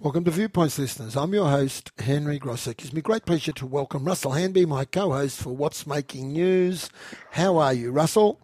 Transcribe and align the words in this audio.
Welcome 0.00 0.22
to 0.26 0.30
Viewpoints, 0.30 0.78
listeners. 0.78 1.16
I'm 1.16 1.34
your 1.34 1.50
host, 1.50 1.90
Henry 1.98 2.38
Grosser. 2.38 2.70
It's 2.70 2.92
my 2.92 3.00
great 3.00 3.26
pleasure 3.26 3.50
to 3.50 3.66
welcome 3.66 4.04
Russell 4.04 4.30
Hanby, 4.30 4.64
my 4.64 4.84
co-host 4.84 5.42
for 5.42 5.50
What's 5.50 5.88
Making 5.88 6.32
News. 6.32 6.88
How 7.32 7.56
are 7.56 7.72
you, 7.72 7.90
Russell? 7.90 8.40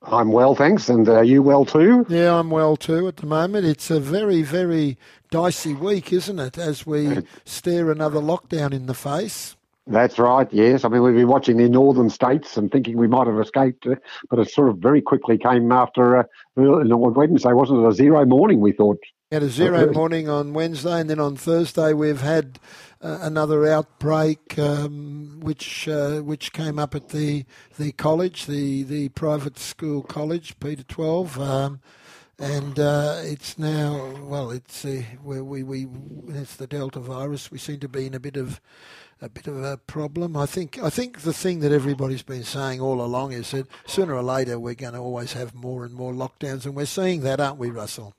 I'm 0.00 0.32
well, 0.32 0.54
thanks. 0.54 0.88
And 0.88 1.06
are 1.10 1.22
you 1.22 1.42
well 1.42 1.66
too? 1.66 2.06
Yeah, 2.08 2.38
I'm 2.38 2.48
well 2.48 2.78
too 2.78 3.06
at 3.06 3.18
the 3.18 3.26
moment. 3.26 3.66
It's 3.66 3.90
a 3.90 4.00
very, 4.00 4.40
very 4.40 4.96
dicey 5.30 5.74
week, 5.74 6.10
isn't 6.10 6.38
it, 6.38 6.56
as 6.56 6.86
we 6.86 7.18
stare 7.44 7.90
another 7.90 8.20
lockdown 8.20 8.72
in 8.72 8.86
the 8.86 8.94
face? 8.94 9.56
That's 9.86 10.18
right, 10.18 10.50
yes. 10.50 10.86
I 10.86 10.88
mean, 10.88 11.02
we've 11.02 11.14
been 11.14 11.28
watching 11.28 11.58
the 11.58 11.68
northern 11.68 12.08
states 12.08 12.56
and 12.56 12.72
thinking 12.72 12.96
we 12.96 13.08
might 13.08 13.26
have 13.26 13.38
escaped, 13.38 13.86
uh, 13.86 13.96
but 14.30 14.38
it 14.38 14.50
sort 14.50 14.70
of 14.70 14.78
very 14.78 15.02
quickly 15.02 15.36
came 15.36 15.70
after 15.70 16.16
uh, 16.16 16.24
Wednesday, 16.56 17.52
wasn't 17.52 17.84
it? 17.84 17.88
A 17.88 17.92
zero 17.92 18.24
morning, 18.24 18.60
we 18.60 18.72
thought. 18.72 18.98
Had 19.34 19.42
a 19.42 19.48
zero 19.48 19.90
morning 19.90 20.28
on 20.28 20.52
Wednesday, 20.52 21.00
and 21.00 21.10
then 21.10 21.18
on 21.18 21.34
Thursday 21.34 21.92
we've 21.92 22.20
had 22.20 22.60
uh, 23.02 23.18
another 23.22 23.66
outbreak, 23.66 24.56
um, 24.60 25.40
which 25.40 25.88
uh, 25.88 26.20
which 26.20 26.52
came 26.52 26.78
up 26.78 26.94
at 26.94 27.08
the 27.08 27.44
the 27.76 27.90
college, 27.90 28.46
the 28.46 28.84
the 28.84 29.08
private 29.08 29.58
school 29.58 30.04
college, 30.04 30.60
Peter 30.60 30.84
Twelve. 30.84 31.40
Um, 31.40 31.80
and 32.38 32.78
uh, 32.78 33.22
it's 33.24 33.58
now 33.58 34.14
well, 34.22 34.52
it's 34.52 34.84
uh, 34.84 35.02
where 35.24 35.42
we, 35.42 35.64
we 35.64 35.88
it's 36.28 36.54
the 36.54 36.68
Delta 36.68 37.00
virus. 37.00 37.50
We 37.50 37.58
seem 37.58 37.80
to 37.80 37.88
be 37.88 38.06
in 38.06 38.14
a 38.14 38.20
bit 38.20 38.36
of 38.36 38.60
a 39.20 39.28
bit 39.28 39.48
of 39.48 39.60
a 39.64 39.78
problem. 39.78 40.36
I 40.36 40.46
think 40.46 40.80
I 40.80 40.90
think 40.90 41.22
the 41.22 41.32
thing 41.32 41.58
that 41.58 41.72
everybody's 41.72 42.22
been 42.22 42.44
saying 42.44 42.80
all 42.80 43.00
along 43.00 43.32
is 43.32 43.50
that 43.50 43.66
sooner 43.84 44.14
or 44.14 44.22
later 44.22 44.60
we're 44.60 44.74
going 44.74 44.94
to 44.94 45.00
always 45.00 45.32
have 45.32 45.56
more 45.56 45.84
and 45.84 45.92
more 45.92 46.12
lockdowns, 46.12 46.66
and 46.66 46.76
we're 46.76 46.86
seeing 46.86 47.22
that, 47.22 47.40
aren't 47.40 47.58
we, 47.58 47.70
Russell? 47.70 48.14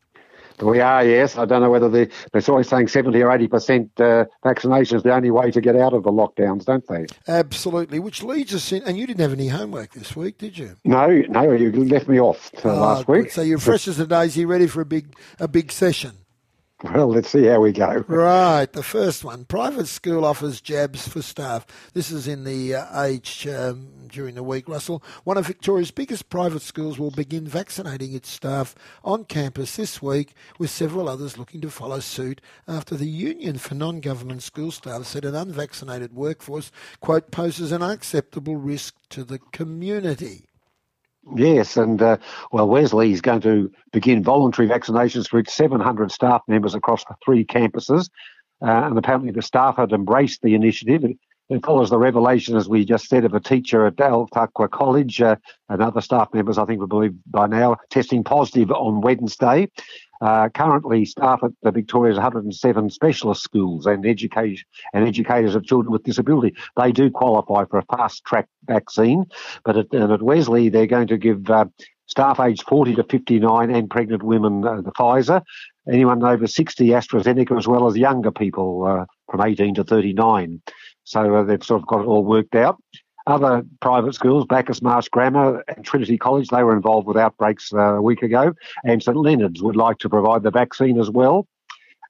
We 0.62 0.80
are, 0.80 1.06
yes. 1.06 1.38
I 1.38 1.46
don't 1.46 1.62
know 1.62 1.70
whether 1.70 1.90
the, 1.90 2.10
they're 2.32 2.42
always 2.48 2.68
saying 2.68 2.88
70 2.88 3.22
or 3.22 3.30
80% 3.30 3.90
uh, 4.00 4.26
vaccination 4.44 4.98
is 4.98 5.04
the 5.04 5.14
only 5.14 5.32
way 5.32 5.52
to 5.52 5.62
get 5.62 5.76
out 5.76 5.94
of 5.94 6.04
the 6.04 6.12
lockdowns, 6.12 6.66
don't 6.66 6.88
they? 6.88 7.06
Absolutely. 7.28 8.00
Which 8.00 8.24
leads 8.24 8.54
us 8.54 8.72
in, 8.72 8.84
and 8.84 8.98
you 8.98 9.08
didn't 9.08 9.22
have 9.22 9.34
any 9.34 9.50
homework 9.50 9.94
this 9.94 10.16
week, 10.16 10.38
did 10.38 10.58
you? 10.58 10.76
No, 10.84 11.08
no, 11.30 11.52
you 11.52 11.72
left 11.72 12.08
me 12.08 12.20
off 12.20 12.52
uh, 12.64 12.70
oh, 12.70 12.80
last 12.80 13.08
week. 13.08 13.32
So 13.32 13.42
you're 13.42 13.58
fresh 13.58 13.88
as 13.88 14.00
a 14.00 14.08
daisy, 14.08 14.46
ready 14.46 14.68
for 14.68 14.82
a 14.82 14.86
big, 14.86 15.16
a 15.40 15.48
big 15.48 15.72
session. 15.72 16.14
Well, 16.84 17.08
let's 17.08 17.30
see 17.30 17.46
how 17.46 17.62
we 17.62 17.72
go. 17.72 18.04
Right, 18.08 18.72
the 18.72 18.84
first 18.84 19.24
one. 19.24 19.46
Private 19.46 19.88
school 19.88 20.26
offers 20.26 20.60
jabs 20.60 21.08
for 21.08 21.22
staff. 21.22 21.66
This 21.94 22.12
is 22.12 22.28
in 22.28 22.44
the 22.44 22.76
uh, 22.76 23.04
age 23.04 23.48
um, 23.48 23.88
during 24.08 24.36
the 24.36 24.44
week, 24.44 24.68
Russell. 24.68 25.02
One 25.24 25.38
of 25.38 25.48
Victoria's 25.48 25.92
biggest 25.92 26.30
private 26.30 26.62
schools 26.62 27.00
will 27.00 27.12
begin 27.12 27.48
vaccinating 27.48 28.14
its 28.14 28.30
staff 28.30 28.76
on 29.06 29.24
campus 29.24 29.78
this 29.78 30.02
week, 30.02 30.34
with 30.60 30.70
several 30.70 31.08
others 31.08 31.38
looking 31.38 31.62
to 31.62 31.70
follow 31.70 32.02
suit 32.02 32.42
after 32.68 32.96
the 32.96 33.08
Union 33.08 33.58
for 33.58 33.74
Non-Government 33.74 34.44
School 34.44 34.72
Staff 34.72 35.06
said 35.06 35.24
an 35.24 35.34
unvaccinated 35.34 36.14
workforce, 36.14 36.74
quote, 37.00 37.32
poses 37.32 37.72
an 37.72 37.84
unacceptable 37.84 38.58
risk 38.58 38.96
to 39.10 39.24
the 39.24 39.40
community. 39.54 40.50
Yes, 41.34 41.76
and 41.76 42.02
uh, 42.02 42.18
well, 42.52 42.68
Wesley 42.68 43.12
is 43.12 43.22
going 43.22 43.42
to 43.42 43.72
begin 43.92 44.24
voluntary 44.24 44.68
vaccinations 44.68 45.28
for 45.28 45.40
its 45.40 45.54
700 45.54 46.12
staff 46.12 46.42
members 46.48 46.76
across 46.76 47.04
the 47.06 47.16
three 47.24 47.44
campuses. 47.44 48.10
Uh, 48.62 48.86
and 48.86 48.98
apparently, 48.98 49.32
the 49.32 49.42
staff 49.42 49.78
had 49.78 49.92
embraced 49.92 50.42
the 50.42 50.54
initiative. 50.54 51.04
It, 51.50 51.66
follows 51.66 51.90
the 51.90 51.98
revelation, 52.00 52.56
as 52.56 52.68
we 52.68 52.86
just 52.86 53.08
said, 53.08 53.24
of 53.24 53.34
a 53.34 53.40
teacher 53.40 53.86
at 53.86 54.00
Al-Taqwa 54.00 54.70
College 54.70 55.22
uh, 55.22 55.36
and 55.70 55.82
other 55.82 56.02
staff 56.02 56.30
members, 56.34 56.58
I 56.58 56.66
think 56.66 56.80
we 56.80 56.88
believe 56.88 57.14
by 57.28 57.46
now, 57.48 57.78
testing 57.92 58.24
positive 58.24 58.72
on 58.72 59.02
Wednesday. 59.02 59.70
Uh, 60.22 60.50
currently, 60.50 61.06
staff 61.06 61.42
at 61.44 61.52
the 61.64 61.72
Victoria's 61.72 62.18
107 62.18 62.90
specialist 62.90 63.44
schools 63.44 63.86
and 63.86 64.06
education 64.06 64.66
and 64.94 65.08
educators 65.08 65.56
of 65.56 65.66
children 65.66 65.92
with 65.92 66.04
disability, 66.04 66.56
they 66.78 66.92
do 66.92 67.10
qualify 67.10 67.66
for 67.66 67.80
a 67.80 67.96
fast 67.96 68.24
track 68.26 68.48
vaccine. 68.66 69.26
But 69.64 69.78
at, 69.78 69.94
at 69.94 70.22
Wesley, 70.22 70.70
they're 70.70 70.88
going 70.88 71.08
to 71.08 71.18
give 71.18 71.50
uh, 71.50 71.66
staff 72.08 72.40
aged 72.40 72.64
40 72.68 72.96
to 72.96 73.04
59 73.04 73.70
and 73.70 73.90
pregnant 73.90 74.24
women 74.24 74.66
uh, 74.66 74.82
the 74.82 74.92
Pfizer. 74.92 75.42
Anyone 75.92 76.24
over 76.24 76.48
60 76.48 76.88
AstraZeneca, 76.88 77.58
as 77.58 77.68
well 77.68 77.88
as 77.88 77.96
younger 77.96 78.32
people 78.32 78.86
uh, 78.86 79.06
from 79.30 79.42
18 79.42 79.76
to 79.76 79.84
39. 79.84 80.62
So 81.04 81.36
uh, 81.36 81.44
they've 81.44 81.64
sort 81.64 81.82
of 81.82 81.88
got 81.88 82.02
it 82.02 82.08
all 82.08 82.24
worked 82.24 82.56
out. 82.56 82.78
Other 83.28 83.66
private 83.82 84.14
schools, 84.14 84.46
Bacchus 84.46 84.82
Marsh 84.82 85.08
Grammar 85.10 85.64
and 85.68 85.84
Trinity 85.84 86.18
College, 86.18 86.50
they 86.50 86.64
were 86.64 86.76
involved 86.76 87.08
with 87.08 87.18
outbreaks 87.18 87.74
uh, 87.74 87.96
a 87.96 88.02
week 88.02 88.22
ago, 88.22 88.54
and 88.84 89.02
St 89.02 89.18
Leonard's 89.18 89.64
would 89.64 89.76
like 89.76 89.98
to 90.00 90.10
provide 90.10 90.44
the 90.44 90.52
vaccine 90.52 91.00
as 91.00 91.10
well. 91.10 91.48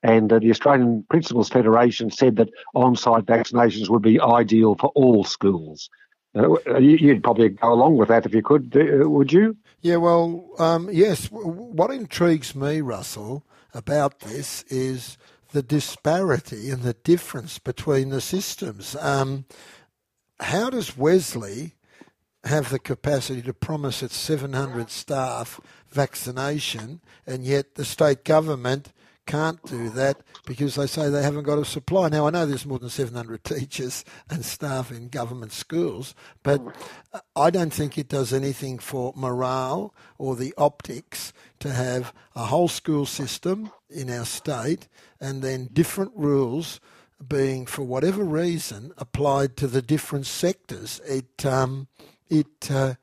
And 0.03 0.31
uh, 0.31 0.39
the 0.39 0.51
Australian 0.51 1.05
Principals 1.09 1.49
Federation 1.49 2.11
said 2.11 2.35
that 2.35 2.49
on-site 2.73 3.25
vaccinations 3.25 3.89
would 3.89 4.01
be 4.01 4.19
ideal 4.19 4.75
for 4.75 4.91
all 4.93 5.23
schools. 5.23 5.89
Uh, 6.35 6.77
you'd 6.79 7.23
probably 7.23 7.49
go 7.49 7.71
along 7.71 7.95
with 7.95 8.09
that 8.09 8.25
if 8.25 8.33
you 8.33 8.43
could, 8.43 8.75
uh, 8.75 9.09
would 9.09 9.31
you? 9.31 9.55
Yeah, 9.81 9.95
well, 9.95 10.49
um, 10.59 10.89
yes. 10.91 11.27
What 11.31 11.91
intrigues 11.91 12.53
me, 12.53 12.81
Russell, 12.81 13.45
about 13.73 14.19
this 14.19 14.63
is 14.63 15.17
the 15.53 15.63
disparity 15.63 16.69
and 16.69 16.83
the 16.83 16.93
difference 16.93 17.57
between 17.57 18.09
the 18.09 18.19
systems. 18.19 18.97
Um, 18.97 19.45
how 20.39 20.69
does 20.69 20.97
Wesley 20.97 21.75
have 22.43 22.69
the 22.69 22.79
capacity 22.79 23.41
to 23.41 23.53
promise 23.53 24.03
its 24.03 24.15
700 24.15 24.89
staff 24.91 25.59
vaccination, 25.89 27.01
and 27.25 27.43
yet 27.43 27.75
the 27.75 27.85
state 27.85 28.23
government 28.23 28.93
can't 29.25 29.63
do 29.63 29.89
that 29.89 30.21
because 30.45 30.75
they 30.75 30.85
say 30.85 31.09
they 31.09 31.23
haven't 31.23 31.43
got 31.43 31.57
a 31.57 31.65
supply. 31.65 32.09
Now, 32.09 32.27
I 32.27 32.29
know 32.29 32.45
there's 32.45 32.65
more 32.65 32.77
than 32.77 32.89
700 32.89 33.43
teachers 33.43 34.05
and 34.29 34.45
staff 34.45 34.91
in 34.91 35.07
government 35.07 35.51
schools, 35.51 36.13
but 36.43 36.61
I 37.35 37.49
don't 37.49 37.73
think 37.73 37.97
it 37.97 38.07
does 38.07 38.31
anything 38.31 38.77
for 38.77 39.13
morale 39.15 39.95
or 40.19 40.35
the 40.35 40.53
optics 40.57 41.33
to 41.59 41.71
have 41.71 42.13
a 42.35 42.45
whole 42.45 42.67
school 42.67 43.07
system 43.07 43.71
in 43.89 44.11
our 44.11 44.25
state 44.25 44.87
and 45.19 45.41
then 45.41 45.69
different 45.73 46.11
rules 46.15 46.79
being, 47.25 47.65
for 47.65 47.83
whatever 47.83 48.23
reason, 48.23 48.91
applied 48.97 49.57
to 49.57 49.67
the 49.67 49.81
different 49.81 50.25
sectors. 50.25 51.01
It 51.05 51.45
um, 51.45 51.87
it 52.29 52.69
uh, 52.71 52.95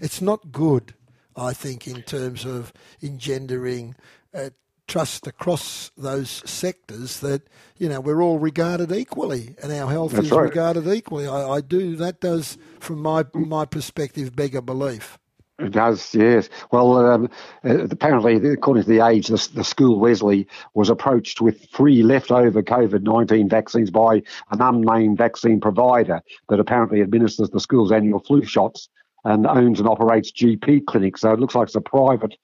it's 0.00 0.20
not 0.20 0.52
good, 0.52 0.94
I 1.36 1.52
think, 1.52 1.86
in 1.86 2.02
terms 2.02 2.44
of 2.44 2.72
engendering 3.02 3.96
uh, 4.34 4.50
trust 4.86 5.26
across 5.26 5.90
those 5.96 6.42
sectors 6.44 7.20
that 7.20 7.42
you 7.76 7.88
know 7.88 8.00
we're 8.00 8.22
all 8.22 8.38
regarded 8.38 8.92
equally 8.92 9.54
and 9.62 9.72
our 9.72 9.90
health 9.90 10.12
That's 10.12 10.26
is 10.26 10.32
right. 10.32 10.42
regarded 10.42 10.86
equally. 10.86 11.26
I, 11.26 11.48
I 11.48 11.60
do 11.60 11.96
that 11.96 12.20
does, 12.20 12.58
from 12.80 13.00
my 13.00 13.24
my 13.32 13.64
perspective, 13.64 14.36
beg 14.36 14.54
a 14.54 14.62
belief. 14.62 15.18
It 15.58 15.70
does, 15.70 16.12
yes. 16.14 16.48
Well, 16.72 16.96
um, 17.06 17.30
uh, 17.64 17.84
apparently, 17.84 18.34
according 18.50 18.82
to 18.82 18.88
the 18.88 19.06
Age, 19.06 19.28
the, 19.28 19.48
the, 19.54 19.62
school 19.62 20.00
Wesley 20.00 20.48
was 20.74 20.90
approached 20.90 21.40
with 21.40 21.68
free 21.70 22.02
leftover 22.02 22.60
COVID 22.60 23.02
19 23.02 23.48
vaccines 23.48 23.90
by 23.90 24.16
an 24.50 24.60
unnamed 24.60 25.16
vaccine 25.16 25.60
provider 25.60 26.22
that 26.48 26.58
apparently 26.58 27.02
administers 27.02 27.50
the 27.50 27.60
school's 27.60 27.92
annual 27.92 28.18
flu 28.18 28.44
shots 28.44 28.88
and 29.24 29.46
owns 29.46 29.78
and 29.78 29.88
operates 29.88 30.32
GP 30.32 30.86
clinics. 30.86 31.20
So 31.20 31.32
it 31.32 31.38
looks 31.38 31.54
like 31.54 31.68
it's 31.68 31.76
a 31.76 31.80
private 31.80 32.34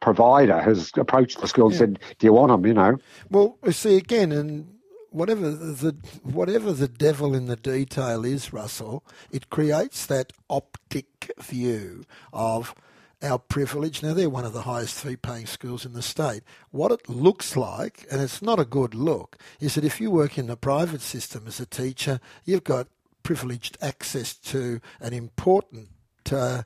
provider 0.00 0.60
has 0.60 0.90
approached 0.96 1.42
the 1.42 1.48
school 1.48 1.66
and 1.66 1.76
said, 1.76 1.98
"Do 2.18 2.26
you 2.26 2.32
want 2.32 2.50
them?" 2.50 2.66
You 2.66 2.74
know. 2.74 2.96
Well, 3.30 3.58
see 3.72 3.96
again, 3.98 4.32
and 4.32 4.73
whatever 5.14 5.50
the 5.50 5.96
whatever 6.24 6.72
the 6.72 6.88
devil 6.88 7.34
in 7.34 7.46
the 7.46 7.56
detail 7.56 8.24
is, 8.24 8.52
Russell, 8.52 9.04
it 9.30 9.48
creates 9.48 10.06
that 10.06 10.32
optic 10.50 11.30
view 11.40 12.04
of 12.32 12.74
our 13.22 13.38
privilege. 13.38 14.02
Now 14.02 14.12
they're 14.12 14.28
one 14.28 14.44
of 14.44 14.52
the 14.52 14.62
highest 14.62 14.98
fee 14.98 15.16
paying 15.16 15.46
schools 15.46 15.86
in 15.86 15.92
the 15.92 16.02
state. 16.02 16.42
What 16.70 16.90
it 16.90 17.08
looks 17.08 17.56
like, 17.56 18.06
and 18.10 18.20
it's 18.20 18.42
not 18.42 18.58
a 18.58 18.64
good 18.64 18.94
look, 18.94 19.38
is 19.60 19.76
that 19.76 19.84
if 19.84 20.00
you 20.00 20.10
work 20.10 20.36
in 20.36 20.48
the 20.48 20.56
private 20.56 21.00
system 21.00 21.44
as 21.46 21.60
a 21.60 21.66
teacher, 21.66 22.20
you've 22.44 22.64
got 22.64 22.88
privileged 23.22 23.78
access 23.80 24.34
to 24.34 24.80
an 25.00 25.12
important 25.14 25.88
uh, 26.30 26.62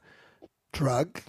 drug, 0.72 1.20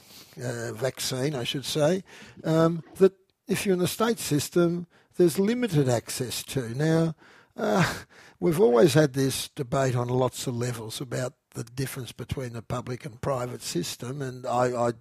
uh, 0.42 0.72
vaccine, 0.72 1.36
I 1.36 1.44
should 1.44 1.66
say, 1.66 2.04
um, 2.44 2.82
that 2.96 3.14
if 3.48 3.66
you're 3.66 3.74
in 3.74 3.80
the 3.80 3.88
state 3.88 4.20
system, 4.20 4.88
there's 5.20 5.38
limited 5.38 5.90
access 5.90 6.42
to. 6.44 6.74
Now, 6.76 7.14
uh, 7.56 7.94
we've 8.40 8.60
always 8.60 8.96
had 8.96 9.14
this 9.14 9.50
debate 9.50 9.96
on 9.96 10.08
lots 10.08 10.48
of 10.48 10.56
levels 10.56 11.02
about 11.02 11.34
the 11.54 11.66
difference 11.66 12.14
between 12.14 12.54
the 12.54 12.62
public 12.62 13.06
and 13.06 13.22
private 13.22 13.62
system, 13.62 14.22
and 14.22 14.48
I, 14.48 14.88
I 14.88 14.92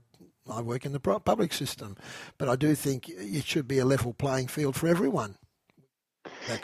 I 0.51 0.63
work 0.63 0.87
in 0.87 0.93
the 0.93 1.01
public 1.01 1.53
system, 1.53 1.97
but 2.39 2.49
I 2.49 2.57
do 2.57 2.75
think 2.75 3.09
it 3.09 3.45
should 3.45 3.69
be 3.69 3.79
a 3.79 3.85
level 3.85 4.15
playing 4.15 4.49
field 4.49 4.77
for 4.77 4.89
everyone. 4.89 5.37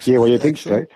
yeah, 0.05 0.17
well, 0.17 0.27
you 0.27 0.39
think 0.39 0.57
so, 0.57 0.87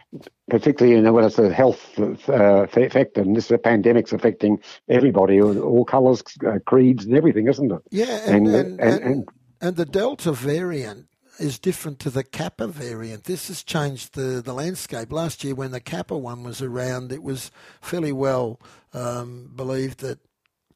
particularly 0.48 0.96
you 0.96 1.02
know 1.02 1.12
when 1.12 1.24
it's 1.24 1.38
a 1.38 1.52
health 1.52 1.98
uh, 1.98 2.66
effect, 2.72 3.18
and 3.18 3.36
this 3.36 3.52
pandemic's 3.62 4.12
affecting 4.12 4.58
everybody, 4.88 5.40
all, 5.40 5.58
all 5.60 5.84
colours, 5.84 6.24
uh, 6.44 6.58
creeds, 6.66 7.04
and 7.04 7.14
everything, 7.14 7.46
isn't 7.46 7.70
it? 7.70 7.82
Yeah, 7.90 8.20
and 8.26 8.48
and, 8.48 8.80
and, 8.80 9.02
and, 9.02 9.28
and 9.60 9.76
the 9.76 9.86
Delta 9.86 10.32
variant 10.32 11.08
is 11.38 11.58
different 11.58 11.98
to 12.00 12.10
the 12.10 12.24
Kappa 12.24 12.66
variant. 12.66 13.24
This 13.24 13.48
has 13.48 13.62
changed 13.62 14.14
the, 14.14 14.42
the 14.42 14.52
landscape. 14.52 15.12
Last 15.12 15.44
year, 15.44 15.54
when 15.54 15.70
the 15.70 15.80
Kappa 15.80 16.16
one 16.16 16.42
was 16.42 16.60
around, 16.62 17.12
it 17.12 17.22
was 17.22 17.50
fairly 17.80 18.12
well 18.12 18.60
um, 18.92 19.52
believed 19.54 20.00
that 20.00 20.18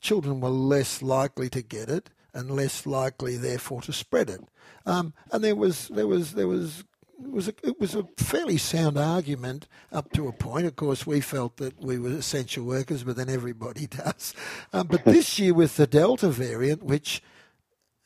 children 0.01 0.41
were 0.41 0.51
less 0.51 1.03
likely 1.03 1.49
to 1.51 1.63
get 1.63 1.89
it 1.89 2.11
and 2.35 2.51
less 2.51 2.87
likely, 2.87 3.37
therefore, 3.37 3.83
to 3.83 3.93
spread 3.93 4.31
it. 4.31 4.41
Um, 4.87 5.15
and 5.31 5.45
there 5.45 5.57
was 5.57 5.89
there 5.89 6.07
was 6.07 6.33
there 6.33 6.49
was 6.49 6.85
it 7.23 7.31
was 7.31 7.49
a, 7.49 7.55
it 7.63 7.79
was 7.79 7.95
a 7.95 8.07
fairly 8.17 8.57
sound 8.57 8.99
argument 8.99 9.69
up 9.93 10.13
to 10.13 10.29
a 10.29 10.33
point. 10.33 10.67
Of 10.67 10.77
course, 10.77 11.07
we 11.07 11.21
felt 11.21 11.59
that 11.59 11.81
we 11.81 11.99
were 11.99 12.11
essential 12.11 12.65
workers, 12.65 13.05
but 13.05 13.17
then 13.17 13.29
everybody 13.29 13.87
does. 14.05 14.35
Um, 14.73 14.89
but 14.89 15.05
this 15.05 15.39
year 15.39 15.55
with 15.55 15.77
the 15.77 15.87
Delta 15.87 16.29
variant, 16.29 16.83
which 16.83 17.23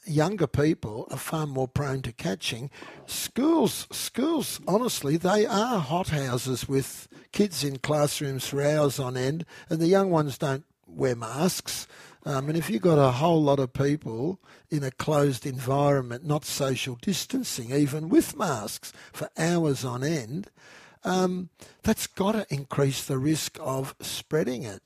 younger 0.07 0.47
people 0.47 1.09
are 1.11 1.19
far 1.19 1.47
more 1.47 1.69
prone 1.69 2.03
to 2.03 2.13
catching. 2.13 2.71
Schools, 3.07 3.87
schools, 3.91 4.61
honestly, 4.67 5.17
they 5.17 5.47
are 5.47 5.81
hothouses 5.81 6.69
with 6.69 7.09
kids 7.33 7.65
in 7.65 7.79
classrooms 7.79 8.47
for 8.47 8.63
hours 8.63 8.99
on 8.99 9.17
end, 9.17 9.45
and 9.69 9.81
the 9.81 9.89
young 9.89 10.11
ones 10.11 10.39
don't 10.39 10.65
wear 10.87 11.17
masks. 11.17 11.87
Um, 12.25 12.49
and 12.49 12.59
if 12.59 12.69
you've 12.69 12.83
got 12.83 12.99
a 12.99 13.13
whole 13.13 13.43
lot 13.43 13.61
of 13.61 13.73
people 13.73 14.41
in 14.69 14.83
a 14.83 14.91
closed 14.91 15.47
environment, 15.47 16.25
not 16.25 16.45
social 16.45 16.99
distancing, 17.01 17.71
even 17.73 18.09
with 18.09 18.37
masks 18.37 18.93
for 19.13 19.31
hours 19.39 19.85
on 19.85 20.03
end, 20.03 20.51
um, 21.05 21.51
that's 21.85 22.09
got 22.09 22.33
to 22.33 22.47
increase 22.51 23.05
the 23.05 23.19
risk 23.19 23.59
of 23.61 23.95
spreading 24.01 24.65
it. 24.65 24.83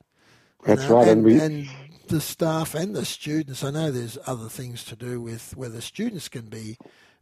That's 0.65 0.87
right. 0.87 1.09
And, 1.09 1.19
and, 1.19 1.25
we... 1.25 1.41
and, 1.41 1.69
the 2.11 2.21
staff 2.21 2.75
and 2.75 2.95
the 2.95 3.05
students, 3.05 3.63
I 3.63 3.71
know 3.71 3.93
there's 3.93 4.19
other 4.27 4.49
things 4.49 4.85
to 4.87 4.97
do 4.97 5.21
with 5.21 5.57
whether 5.57 5.81
students 5.81 6.29
can 6.29 6.47
be 6.47 6.77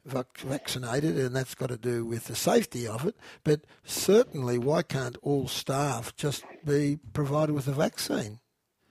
vaccinated, 0.06 1.18
and 1.18 1.36
that's 1.36 1.54
got 1.54 1.68
to 1.68 1.76
do 1.76 2.06
with 2.06 2.24
the 2.24 2.34
safety 2.34 2.86
of 2.86 3.06
it. 3.06 3.14
But 3.44 3.60
certainly, 3.84 4.58
why 4.58 4.82
can't 4.82 5.16
all 5.22 5.46
staff 5.46 6.16
just 6.16 6.42
be 6.64 6.98
provided 7.12 7.52
with 7.52 7.68
a 7.68 7.72
vaccine? 7.72 8.40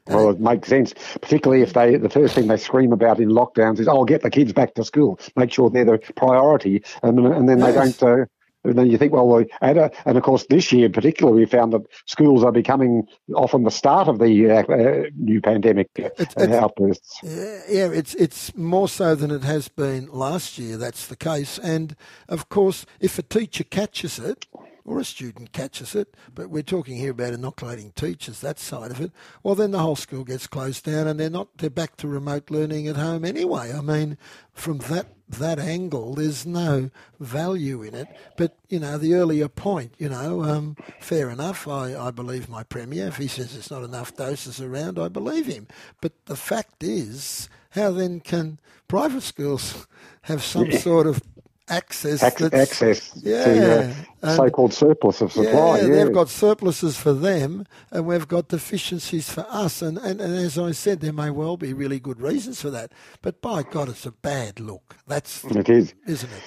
Well, 0.07 0.29
it 0.29 0.39
makes 0.39 0.69
sense, 0.69 0.93
particularly 1.19 1.63
if 1.63 1.73
they 1.73 1.97
the 1.97 2.09
first 2.09 2.35
thing 2.35 2.47
they 2.47 2.57
scream 2.57 2.93
about 2.93 3.19
in 3.19 3.29
lockdowns 3.29 3.79
is, 3.79 3.87
"Oh, 3.87 4.05
get 4.05 4.21
the 4.21 4.29
kids 4.29 4.53
back 4.53 4.75
to 4.75 4.83
school. 4.83 5.19
Make 5.35 5.51
sure 5.51 5.69
they're 5.69 5.83
the 5.83 5.99
priority," 6.15 6.83
and 7.03 7.19
and 7.19 7.49
then 7.49 7.59
yes. 7.59 7.67
they 7.67 7.73
don't. 7.73 8.21
Uh, 8.21 8.25
and 8.63 8.77
then 8.77 8.89
you 8.89 8.97
think, 8.97 9.13
well, 9.13 9.45
and, 9.61 9.77
uh, 9.77 9.89
and 10.05 10.17
of 10.17 10.23
course, 10.23 10.45
this 10.49 10.71
year 10.71 10.87
in 10.87 10.91
particular, 10.91 11.31
we 11.31 11.45
found 11.45 11.73
that 11.73 11.81
schools 12.05 12.43
are 12.43 12.51
becoming 12.51 13.03
often 13.35 13.63
the 13.63 13.71
start 13.71 14.07
of 14.07 14.19
the 14.19 14.51
uh, 14.51 14.63
uh 14.63 15.03
new 15.17 15.41
pandemic 15.41 15.89
uh, 15.99 16.09
it's, 16.17 16.33
it's, 16.37 16.53
outbursts. 16.53 17.19
Yeah, 17.23 17.91
it's 17.91 18.15
it's 18.15 18.55
more 18.55 18.89
so 18.89 19.15
than 19.15 19.31
it 19.31 19.43
has 19.43 19.67
been 19.67 20.07
last 20.11 20.57
year. 20.57 20.77
That's 20.77 21.07
the 21.07 21.15
case, 21.15 21.57
and 21.59 21.95
of 22.27 22.49
course, 22.49 22.85
if 22.99 23.17
a 23.17 23.23
teacher 23.23 23.63
catches 23.63 24.19
it, 24.19 24.45
or 24.87 24.99
a 24.99 25.05
student 25.05 25.51
catches 25.51 25.93
it, 25.93 26.15
but 26.33 26.49
we're 26.49 26.63
talking 26.63 26.95
here 26.95 27.11
about 27.11 27.33
inoculating 27.33 27.91
teachers, 27.91 28.39
that 28.39 28.57
side 28.57 28.89
of 28.89 29.01
it, 29.01 29.11
well, 29.43 29.53
then 29.53 29.71
the 29.71 29.79
whole 29.79 29.97
school 29.97 30.23
gets 30.23 30.47
closed 30.47 30.85
down 30.85 31.07
and 31.07 31.19
they're 31.19 31.29
not, 31.29 31.49
they're 31.57 31.69
back 31.69 31.97
to 31.97 32.07
remote 32.07 32.49
learning 32.49 32.87
at 32.87 32.95
home 32.95 33.25
anyway. 33.25 33.73
I 33.73 33.81
mean, 33.81 34.17
from 34.53 34.77
that, 34.89 35.07
that 35.27 35.59
angle, 35.59 36.15
there's 36.15 36.45
no 36.45 36.89
value 37.19 37.83
in 37.83 37.93
it. 37.93 38.07
But, 38.37 38.55
you 38.69 38.79
know, 38.79 38.97
the 38.97 39.13
earlier 39.13 39.49
point, 39.49 39.93
you 39.97 40.07
know, 40.07 40.43
um, 40.43 40.77
fair 41.01 41.29
enough. 41.29 41.67
I, 41.67 41.93
I 41.93 42.11
believe 42.11 42.47
my 42.47 42.63
Premier. 42.63 43.07
If 43.07 43.17
he 43.17 43.27
says 43.27 43.51
there's 43.51 43.69
not 43.69 43.83
enough 43.83 44.15
doses 44.15 44.61
around, 44.61 44.97
I 44.97 45.09
believe 45.09 45.47
him. 45.47 45.67
But 45.99 46.13
the 46.27 46.37
fact 46.37 46.81
is, 46.81 47.49
how 47.71 47.91
then 47.91 48.21
can 48.21 48.57
private 48.87 49.21
schools 49.21 49.85
have 50.21 50.43
some 50.43 50.71
sort 50.71 51.07
of 51.07 51.21
access. 51.69 52.23
Ac- 52.23 52.49
access 52.53 53.11
yeah, 53.23 53.45
to 53.45 53.95
uh, 54.23 54.35
so-called 54.35 54.73
surplus 54.73 55.21
of 55.21 55.31
supply. 55.31 55.79
Yeah, 55.79 55.87
yeah, 55.87 55.95
they've 55.95 56.13
got 56.13 56.29
surpluses 56.29 56.97
for 56.97 57.13
them, 57.13 57.65
and 57.91 58.05
we've 58.05 58.27
got 58.27 58.47
deficiencies 58.47 59.29
for 59.29 59.45
us. 59.49 59.81
And, 59.81 59.97
and, 59.97 60.19
and 60.19 60.35
as 60.35 60.57
I 60.57 60.71
said, 60.71 61.01
there 61.01 61.13
may 61.13 61.29
well 61.29 61.57
be 61.57 61.73
really 61.73 61.99
good 61.99 62.21
reasons 62.21 62.61
for 62.61 62.69
that. 62.71 62.91
But 63.21 63.41
by 63.41 63.63
God, 63.63 63.89
it's 63.89 64.05
a 64.05 64.11
bad 64.11 64.59
look. 64.59 64.95
That's 65.07 65.43
it 65.45 65.69
is, 65.69 65.93
isn't 66.05 66.29
it? 66.31 66.43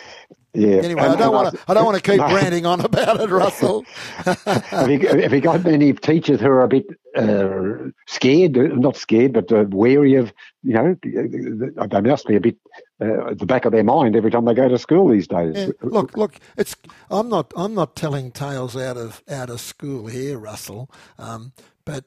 Yeah. 0.53 0.79
Anyway, 0.79 1.03
I 1.03 1.15
don't 1.15 1.33
want 1.33 1.55
to. 1.55 1.61
I 1.69 1.75
don't 1.75 1.85
want 1.85 2.03
to 2.03 2.11
keep 2.11 2.19
no. 2.19 2.27
ranting 2.35 2.67
on 2.67 2.81
about 2.81 3.21
it, 3.21 3.31
Russell. 3.31 3.85
have, 4.25 4.91
you, 4.91 4.99
have 5.07 5.33
you 5.33 5.41
got 5.41 5.65
any 5.65 5.93
teachers 5.93 6.41
who 6.41 6.49
are 6.49 6.63
a 6.63 6.69
bit 6.69 6.87
uh, 7.17 7.91
scared? 8.09 8.57
Not 8.57 8.97
scared, 8.97 9.33
but 9.33 9.53
uh, 9.53 9.65
wary 9.69 10.17
of. 10.17 10.33
You 10.63 10.75
know, 10.75 10.97
they 11.03 12.01
must 12.01 12.27
be 12.27 12.37
a 12.37 12.41
bit 12.41 12.57
uh, 13.01 13.31
at 13.31 13.39
the 13.39 13.47
back 13.47 13.65
of 13.65 13.73
their 13.73 13.85
mind 13.85 14.17
every 14.17 14.31
time 14.31 14.45
they 14.45 14.55
go 14.55 14.69
to 14.69 14.79
school 14.79 15.09
these 15.09 15.27
days. 15.27 15.55
Yeah. 15.57 15.69
Look, 15.83 16.17
look. 16.17 16.37
It's. 16.57 16.77
I'm 17.11 17.29
not. 17.29 17.53
I'm 17.57 17.75
not 17.75 17.97
telling 17.97 18.31
tales 18.31 18.77
out 18.77 18.97
of 18.97 19.23
out 19.29 19.51
of 19.51 19.61
school 19.61 20.07
here, 20.07 20.39
Russell. 20.39 20.91
Um, 21.19 21.53
but 21.85 22.07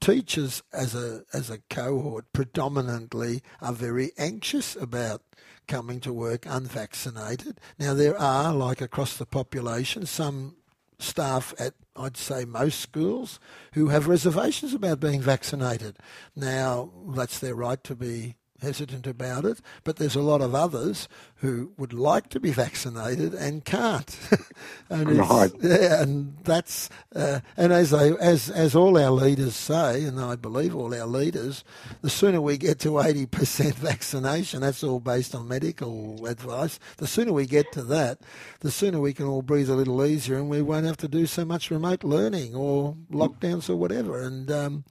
teachers 0.00 0.62
as 0.72 0.94
a 0.94 1.22
as 1.32 1.50
a 1.50 1.58
cohort 1.70 2.32
predominantly 2.32 3.42
are 3.60 3.72
very 3.72 4.12
anxious 4.18 4.76
about 4.76 5.22
coming 5.66 6.00
to 6.00 6.12
work 6.12 6.46
unvaccinated. 6.46 7.60
Now, 7.78 7.94
there 7.94 8.18
are, 8.18 8.52
like 8.52 8.80
across 8.80 9.16
the 9.16 9.26
population, 9.26 10.06
some 10.06 10.56
staff 10.98 11.54
at, 11.58 11.74
I'd 11.96 12.16
say, 12.16 12.44
most 12.44 12.80
schools 12.80 13.40
who 13.72 13.88
have 13.88 14.08
reservations 14.08 14.74
about 14.74 15.00
being 15.00 15.20
vaccinated. 15.20 15.96
Now, 16.36 16.90
that's 17.14 17.38
their 17.38 17.54
right 17.54 17.82
to 17.84 17.94
be 17.94 18.36
hesitant 18.60 19.06
about 19.06 19.44
it, 19.44 19.60
but 19.82 19.96
there's 19.96 20.16
a 20.16 20.22
lot 20.22 20.40
of 20.40 20.54
others 20.54 21.08
who 21.36 21.72
would 21.76 21.92
like 21.92 22.28
to 22.30 22.40
be 22.40 22.50
vaccinated 22.50 23.34
and 23.34 23.64
can't. 23.64 24.18
and 24.88 25.18
right. 25.18 25.50
Yeah, 25.60 26.02
and 26.02 26.36
that's 26.44 26.88
uh, 27.14 27.40
and 27.56 27.72
as 27.72 27.90
they 27.90 28.16
as 28.16 28.50
as 28.50 28.74
all 28.74 28.96
our 28.98 29.10
leaders 29.10 29.54
say, 29.54 30.04
and 30.04 30.20
I 30.20 30.36
believe 30.36 30.74
all 30.74 30.94
our 30.94 31.06
leaders, 31.06 31.64
the 32.00 32.10
sooner 32.10 32.40
we 32.40 32.56
get 32.56 32.78
to 32.80 33.00
eighty 33.00 33.26
percent 33.26 33.74
vaccination, 33.76 34.60
that's 34.60 34.82
all 34.82 35.00
based 35.00 35.34
on 35.34 35.48
medical 35.48 36.26
advice. 36.26 36.78
The 36.96 37.06
sooner 37.06 37.32
we 37.32 37.46
get 37.46 37.72
to 37.72 37.82
that, 37.82 38.20
the 38.60 38.70
sooner 38.70 39.00
we 39.00 39.12
can 39.12 39.26
all 39.26 39.42
breathe 39.42 39.70
a 39.70 39.74
little 39.74 40.04
easier, 40.04 40.36
and 40.36 40.48
we 40.48 40.62
won't 40.62 40.86
have 40.86 40.96
to 40.98 41.08
do 41.08 41.26
so 41.26 41.44
much 41.44 41.70
remote 41.70 42.04
learning 42.04 42.54
or 42.54 42.96
lockdowns 43.10 43.68
or 43.68 43.76
whatever. 43.76 44.22
And 44.22 44.50
um, 44.50 44.84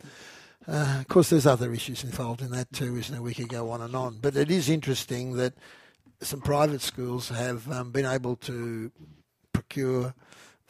uh, 0.67 0.97
of 0.99 1.07
course, 1.07 1.29
there's 1.29 1.45
other 1.45 1.73
issues 1.73 2.03
involved 2.03 2.41
in 2.41 2.51
that 2.51 2.71
too, 2.71 2.95
isn't 2.97 3.13
there? 3.13 3.21
We 3.21 3.33
could 3.33 3.49
go 3.49 3.69
on 3.71 3.81
and 3.81 3.95
on. 3.95 4.19
But 4.21 4.35
it 4.35 4.49
is 4.49 4.69
interesting 4.69 5.33
that 5.37 5.53
some 6.21 6.41
private 6.41 6.81
schools 6.81 7.29
have 7.29 7.69
um, 7.71 7.91
been 7.91 8.05
able 8.05 8.35
to 8.37 8.91
procure 9.51 10.13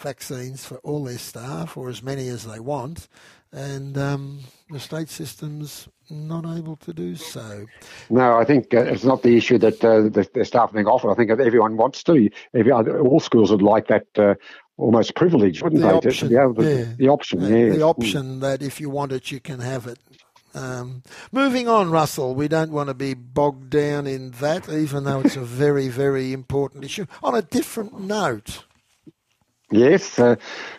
vaccines 0.04 0.66
for 0.66 0.78
all 0.80 1.04
their 1.04 1.18
staff 1.18 1.78
or 1.78 1.90
as 1.90 2.04
many 2.04 2.28
as 2.28 2.46
they 2.46 2.60
want, 2.60 3.08
and 3.52 3.98
um, 3.98 4.42
the 4.70 4.80
state 4.80 5.10
system's 5.10 5.88
not 6.10 6.46
able 6.46 6.76
to 6.76 6.94
do 6.94 7.16
so. 7.16 7.66
No, 8.10 8.38
I 8.38 8.46
think 8.46 8.74
uh, 8.74 8.82
it's 8.82 9.04
not 9.04 9.24
the 9.24 9.38
issue 9.38 9.58
that 9.60 9.84
uh, 9.84 10.02
the, 10.02 10.28
the, 10.34 10.46
staff 10.46 10.74
being 10.74 10.88
offered. 10.88 11.12
I 11.12 11.16
think 11.16 11.32
everyone 11.32 11.78
wants 11.78 12.04
to. 12.04 12.30
Every, 12.54 12.72
all 12.72 13.20
schools 13.20 13.52
would 13.52 13.62
like 13.62 13.88
that 13.88 14.06
uh, 14.18 14.36
almost 14.78 15.16
privilege, 15.16 15.62
wouldn't 15.62 15.82
the 15.82 15.88
they? 15.88 15.94
Option, 15.94 16.30
to, 16.30 16.36
to 16.54 16.64
yeah. 16.64 16.94
The 16.98 17.08
option, 17.08 17.42
yeah. 17.42 17.74
The 17.74 17.82
option 17.84 18.40
that 18.42 18.62
if 18.62 18.80
you 18.82 18.90
want 18.90 19.12
it, 19.12 19.32
you 19.32 19.40
can 19.40 19.60
have 19.60 19.88
it. 19.88 20.00
Um, 20.56 21.02
moving 21.32 21.68
on, 21.68 21.90
Russell, 21.90 22.36
we 22.36 22.48
don't 22.48 22.72
want 22.72 22.90
to 22.90 22.94
be 22.94 23.16
bogged 23.16 23.72
down 23.72 24.06
in 24.06 24.32
that, 24.32 24.70
even 24.70 25.04
though 25.04 25.22
it's 25.22 25.36
a 25.36 25.42
very, 25.42 25.88
very 25.88 26.32
important 26.32 26.84
issue. 26.84 27.08
On 27.24 27.34
a 27.34 27.42
different 27.42 28.00
note, 28.00 28.64
Yes, 29.74 30.20
uh, 30.20 30.36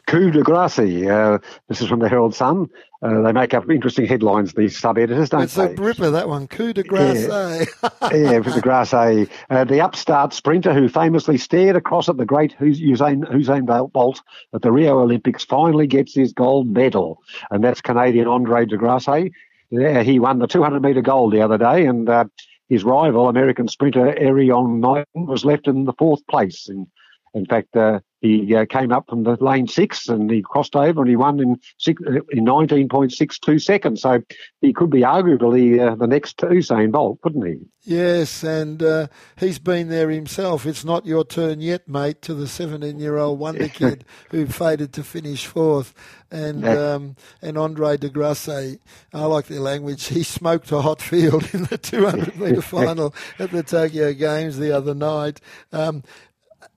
coup 0.06 0.30
de 0.30 0.42
grace. 0.42 0.78
Uh, 0.78 1.38
this 1.68 1.80
is 1.80 1.88
from 1.88 1.98
the 1.98 2.08
Herald 2.08 2.34
Sun. 2.34 2.68
Uh, 3.02 3.22
they 3.22 3.32
make 3.32 3.52
up 3.52 3.68
interesting 3.68 4.06
headlines, 4.06 4.54
these 4.54 4.78
sub 4.78 4.96
editors, 4.96 5.28
don't 5.28 5.42
it's 5.42 5.54
they? 5.54 5.64
It's 5.64 5.80
a 5.80 5.82
ripper, 5.82 6.10
that 6.10 6.28
one. 6.28 6.46
Coup 6.46 6.72
de 6.72 6.84
grace. 6.84 7.26
Yeah, 7.26 7.64
yeah 8.14 8.40
coup 8.40 8.52
de 8.52 8.60
grace. 8.60 8.94
Uh, 8.94 9.64
the 9.64 9.80
upstart 9.80 10.32
sprinter 10.32 10.72
who 10.72 10.88
famously 10.88 11.36
stared 11.36 11.74
across 11.74 12.08
at 12.08 12.16
the 12.16 12.24
great 12.24 12.56
Usain, 12.60 13.24
Usain 13.32 13.92
Bolt 13.92 14.22
at 14.54 14.62
the 14.62 14.70
Rio 14.70 15.00
Olympics 15.00 15.44
finally 15.44 15.88
gets 15.88 16.14
his 16.14 16.32
gold 16.32 16.68
medal. 16.68 17.20
And 17.50 17.64
that's 17.64 17.80
Canadian 17.80 18.28
Andre 18.28 18.64
de 18.64 18.76
Grasse. 18.76 19.30
Yeah, 19.70 20.02
he 20.02 20.20
won 20.20 20.38
the 20.38 20.46
200 20.46 20.80
metre 20.80 21.02
gold 21.02 21.32
the 21.32 21.42
other 21.42 21.58
day, 21.58 21.84
and 21.84 22.08
uh, 22.08 22.26
his 22.68 22.84
rival, 22.84 23.28
American 23.28 23.66
sprinter 23.66 24.14
Erriyon 24.14 24.78
Knighton, 24.78 25.26
was 25.26 25.44
left 25.44 25.66
in 25.66 25.84
the 25.84 25.94
fourth 25.94 26.24
place. 26.28 26.68
In, 26.68 26.86
in 27.34 27.44
fact, 27.44 27.76
uh, 27.76 27.98
he 28.24 28.56
uh, 28.56 28.64
came 28.64 28.90
up 28.90 29.06
from 29.06 29.24
the 29.24 29.36
lane 29.44 29.68
six 29.68 30.08
and 30.08 30.30
he 30.30 30.40
crossed 30.40 30.74
over 30.74 31.02
and 31.02 31.10
he 31.10 31.14
won 31.14 31.38
in 31.40 31.60
six, 31.76 32.00
in 32.30 32.46
19.62 32.46 33.62
seconds. 33.62 34.00
So 34.00 34.22
he 34.62 34.72
could 34.72 34.88
be 34.88 35.02
arguably 35.02 35.78
uh, 35.78 35.94
the 35.94 36.06
next 36.06 36.38
Usain 36.38 36.90
Bolt, 36.90 37.20
couldn't 37.20 37.44
he? 37.44 37.58
Yes, 37.82 38.42
and 38.42 38.82
uh, 38.82 39.08
he's 39.36 39.58
been 39.58 39.90
there 39.90 40.08
himself. 40.08 40.64
It's 40.64 40.86
not 40.86 41.04
your 41.04 41.22
turn 41.22 41.60
yet, 41.60 41.86
mate, 41.86 42.22
to 42.22 42.32
the 42.32 42.48
17 42.48 42.98
year 42.98 43.18
old 43.18 43.38
wonder 43.38 43.68
kid 43.74 44.06
who 44.30 44.46
faded 44.46 44.94
to 44.94 45.04
finish 45.04 45.44
fourth. 45.44 45.92
And 46.30 46.66
um, 46.66 47.16
and 47.42 47.58
Andre 47.58 47.98
de 47.98 48.08
Grasse, 48.08 48.48
I 48.48 48.78
like 49.12 49.48
their 49.48 49.60
language. 49.60 50.06
He 50.06 50.22
smoked 50.22 50.72
a 50.72 50.80
hot 50.80 51.02
field 51.02 51.46
in 51.52 51.64
the 51.64 51.76
200 51.76 52.36
metre 52.38 52.62
final 52.62 53.14
at 53.38 53.50
the 53.50 53.62
Tokyo 53.62 54.14
Games 54.14 54.58
the 54.58 54.72
other 54.72 54.94
night. 54.94 55.42
Um, 55.72 56.02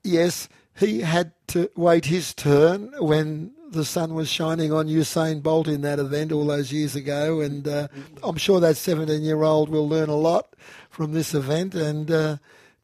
yes, 0.04 0.48
he 0.78 1.00
had 1.00 1.32
to 1.48 1.70
wait 1.76 2.06
his 2.06 2.34
turn 2.34 2.92
when 2.98 3.52
the 3.70 3.84
sun 3.84 4.14
was 4.14 4.28
shining 4.28 4.72
on 4.72 4.88
Usain 4.88 5.42
Bolt 5.42 5.68
in 5.68 5.82
that 5.82 5.98
event 5.98 6.32
all 6.32 6.46
those 6.46 6.72
years 6.72 6.94
ago, 6.94 7.40
and 7.40 7.66
uh, 7.68 7.88
I'm 8.22 8.36
sure 8.36 8.60
that 8.60 8.76
17 8.76 9.22
year 9.22 9.42
old 9.42 9.68
will 9.68 9.88
learn 9.88 10.08
a 10.08 10.16
lot 10.16 10.54
from 10.90 11.12
this 11.12 11.34
event, 11.34 11.74
and 11.74 12.10
uh, 12.10 12.36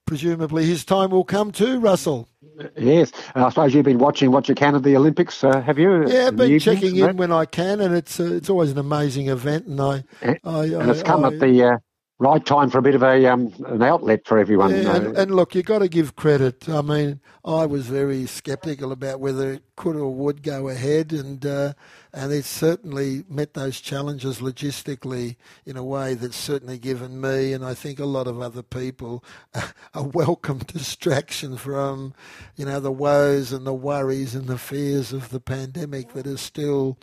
presumably 0.05 0.67
his 0.67 0.85
time 0.85 1.11
will 1.11 1.25
come 1.25 1.53
too, 1.53 1.81
Russell. 1.81 2.29
Yes, 2.77 3.13
and 3.35 3.45
I 3.45 3.49
suppose 3.49 3.75
you've 3.75 3.85
been 3.85 3.99
watching 3.99 4.31
what 4.31 4.49
you 4.49 4.55
can 4.55 4.75
of 4.75 4.83
the 4.83 4.97
Olympics, 4.97 5.43
uh, 5.43 5.61
have 5.63 5.79
you? 5.79 6.07
Yeah, 6.07 6.29
I've 6.29 6.37
been 6.37 6.59
checking 6.61 6.97
in 6.97 7.17
when 7.17 7.33
I 7.33 7.47
can, 7.47 7.81
and 7.81 7.95
it's 7.95 8.21
uh, 8.21 8.25
it's 8.25 8.51
always 8.51 8.71
an 8.71 8.79
amazing 8.79 9.29
event, 9.29 9.67
and 9.67 9.81
I, 9.81 10.05
and, 10.21 10.39
I, 10.45 10.65
and 10.65 10.91
it's 10.91 11.03
come 11.03 11.25
I, 11.25 11.29
at 11.29 11.41
the 11.41 11.65
uh, 11.65 11.79
right 12.19 12.45
time 12.45 12.71
for 12.71 12.79
a 12.79 12.83
bit 12.83 12.95
of 12.95 13.03
a 13.03 13.27
um, 13.27 13.53
an 13.67 13.83
outlet 13.83 14.27
for 14.27 14.39
everyone. 14.39 14.71
Yeah, 14.71 14.97
and, 14.97 15.17
and, 15.17 15.35
look, 15.35 15.55
you've 15.55 15.67
got 15.67 15.81
to 15.81 15.89
give 15.89 16.17
credit. 16.17 16.69
I 16.69 16.81
mean, 16.83 17.21
I 17.45 17.67
was 17.67 17.87
very 17.87 18.27
sceptical 18.27 18.93
about 18.93 19.21
whether 19.21 19.53
it 19.53 19.65
could 19.77 19.97
or 19.97 20.13
would 20.15 20.43
go 20.43 20.69
ahead, 20.69 21.13
and 21.13 21.45
uh, 21.45 21.75
and 22.13 22.33
it's 22.33 22.49
certainly 22.49 23.25
met 23.29 23.55
those 23.55 23.81
challenges 23.81 24.39
logistically 24.41 25.37
in 25.67 25.77
a 25.77 25.85
way 25.85 26.15
that's 26.15 26.37
certainly 26.37 26.79
given 26.79 27.21
me, 27.21 27.53
and 27.53 27.65
I 27.65 27.75
think 27.75 27.99
a 27.99 28.07
lot 28.07 28.27
of 28.27 28.41
other 28.41 28.63
people, 28.63 29.25
a 29.95 30.03
welcome 30.03 30.59
distraction 30.67 31.57
from, 31.57 32.15
you 32.57 32.65
know, 32.65 32.81
the 32.81 32.93
woes 32.93 33.53
and 33.53 33.67
the 33.67 33.75
worries 33.75 34.35
and 34.35 34.47
the 34.47 34.59
fears 34.59 35.13
of 35.13 35.31
the 35.31 35.41
pandemic 35.41 36.13
that 36.13 36.27
are 36.27 36.37
still 36.37 36.99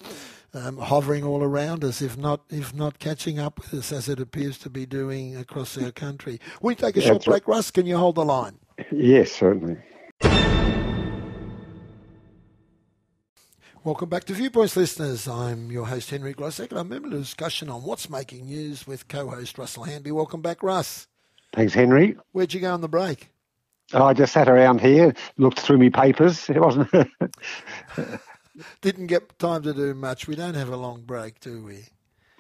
um, 0.54 0.78
hovering 0.78 1.24
all 1.24 1.44
around 1.44 1.84
us, 1.84 2.02
if 2.02 2.18
not 2.18 2.42
if 2.50 2.74
not 2.74 3.00
catching 3.00 3.40
up 3.40 3.60
with 3.60 3.74
us 3.74 3.92
as 3.92 4.10
it 4.10 4.20
appears 4.20 4.58
to 4.60 4.70
be 4.70 4.86
doing 4.86 5.36
across 5.36 5.78
our 5.78 5.92
country. 5.92 6.40
We 6.62 6.76
take 6.76 6.98
a 6.98 7.02
short 7.02 7.26
break, 7.26 7.48
Russ. 7.48 7.72
Can 7.72 7.86
you 7.86 7.98
hold 7.98 8.16
the 8.16 8.26
line? 8.26 8.60
Yes, 8.92 9.32
certainly. 9.32 9.78
Welcome 13.84 14.10
back 14.10 14.26
to 14.26 14.34
Viewpoints, 14.34 14.78
listeners. 14.78 15.28
I'm 15.28 15.72
your 15.72 15.88
host, 15.88 16.12
Henry 16.12 16.36
Grosek, 16.36 16.70
and 16.70 16.80
I'm 16.80 16.92
in 16.92 17.06
a 17.06 17.10
discussion 17.10 17.68
on 17.68 17.82
what's 17.82 18.12
making 18.12 18.46
news 18.46 18.86
with 18.86 19.08
co-host 19.08 19.58
Russell 19.58 19.86
Hanby. 19.86 20.12
Welcome 20.12 20.42
back, 20.42 20.62
Russ. 20.62 21.08
Thanks, 21.54 21.74
Henry. 21.74 22.16
Where'd 22.32 22.54
you 22.54 22.60
go 22.60 22.72
on 22.72 22.82
the 22.82 22.88
break? 22.88 23.32
Oh, 23.94 24.06
I 24.06 24.14
just 24.14 24.34
sat 24.34 24.48
around 24.48 24.82
here, 24.82 25.16
looked 25.38 25.60
through 25.60 25.80
my 25.80 25.90
papers. 25.90 26.48
It 26.48 26.60
wasn't. 26.60 26.90
Didn't 28.82 29.08
get 29.08 29.38
time 29.40 29.64
to 29.64 29.74
do 29.74 29.94
much. 29.94 30.28
We 30.28 30.36
don't 30.36 30.56
have 30.56 30.70
a 30.70 30.78
long 30.78 31.02
break, 31.02 31.40
do 31.40 31.64
we? 31.64 31.86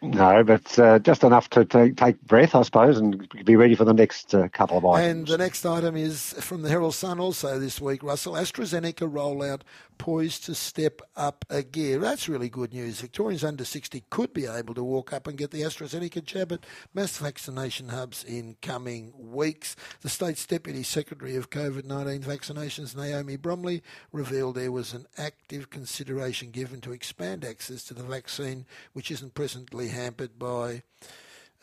No, 0.04 0.44
but 0.44 0.80
uh, 0.80 0.98
just 0.98 1.24
enough 1.24 1.52
to 1.52 1.64
take, 1.64 1.96
take 1.96 2.20
breath, 2.24 2.56
I 2.56 2.64
suppose, 2.64 2.98
and 2.98 3.28
be 3.46 3.56
ready 3.56 3.76
for 3.76 3.86
the 3.86 3.94
next 3.94 4.34
uh, 4.34 4.48
couple 4.48 4.78
of 4.78 4.86
items. 4.86 5.12
And 5.12 5.28
the 5.28 5.38
next 5.38 5.64
item 5.64 5.96
is 5.96 6.34
from 6.40 6.64
the 6.64 6.70
Herald 6.70 6.96
Sun 6.96 7.20
also 7.20 7.60
this 7.60 7.80
week, 7.80 8.02
Russell. 8.02 8.34
AstraZeneca 8.34 9.08
rollout 9.12 9.62
poised 10.02 10.44
to 10.44 10.56
step 10.56 11.00
up 11.16 11.46
a 11.48 11.62
gear. 11.62 12.00
That's 12.00 12.28
really 12.28 12.50
good 12.50 12.74
news. 12.74 13.02
Victorians 13.02 13.44
under 13.44 13.64
60 13.64 14.04
could 14.10 14.34
be 14.34 14.48
able 14.48 14.74
to 14.74 14.84
walk 14.84 15.14
up 15.14 15.28
and 15.28 15.38
get 15.38 15.52
the 15.52 15.62
AstraZeneca 15.62 16.24
jab 16.24 16.52
at 16.52 16.66
mass 16.92 17.20
vaccination 17.20 17.90
hubs 17.90 18.24
in 18.24 18.56
coming 18.64 19.14
weeks. 19.16 19.76
The 20.02 20.10
state's 20.10 20.48
Deputy 20.48 20.82
Secretary 20.82 21.36
of 21.36 21.52
COVID 21.52 21.86
19 21.86 22.24
Vaccinations, 22.24 22.96
Naomi 22.96 23.38
Bromley, 23.38 23.84
revealed 24.12 24.56
there 24.56 24.72
was 24.72 24.94
an 24.94 25.06
active 25.20 25.70
consideration 25.70 26.50
given 26.50 26.82
to 26.82 26.94
expand 26.94 27.46
access 27.46 27.84
to 27.84 27.94
the 27.94 28.02
vaccine, 28.02 28.66
which 28.94 29.12
isn't 29.12 29.36
presently 29.36 29.90
hampered 29.90 30.40
by. 30.40 30.82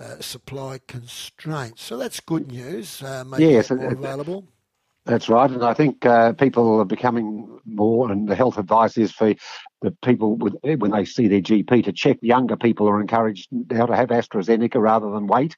Uh, 0.01 0.21
supply 0.21 0.79
constraints. 0.87 1.83
So 1.83 1.97
that's 1.97 2.21
good 2.21 2.53
news. 2.53 3.03
Uh, 3.03 3.25
yes, 3.37 3.73
it 3.73 3.79
more 3.79 3.91
available. 3.91 4.45
That's 5.09 5.31
right, 5.31 5.51
and 5.51 5.65
I 5.65 5.73
think 5.73 6.05
uh, 6.05 6.35
people 6.35 6.81
are 6.81 6.85
becoming 6.85 7.61
more, 7.65 8.13
and 8.13 8.29
the 8.29 8.35
health 8.35 8.59
advice 8.59 8.99
is 8.99 9.11
for 9.11 9.35
the 9.81 9.91
people 10.05 10.37
with, 10.37 10.55
when 10.63 10.91
they 10.91 11.07
see 11.07 11.29
their 11.29 11.41
GP 11.41 11.83
to 11.85 11.93
check. 11.93 12.19
Younger 12.21 12.59
people 12.59 12.87
are 12.87 13.01
encouraged 13.01 13.49
now 13.51 13.87
to 13.87 13.97
have 13.97 14.11
AstraZeneca 14.11 14.75
rather 14.77 15.11
than 15.11 15.27
wait, 15.27 15.57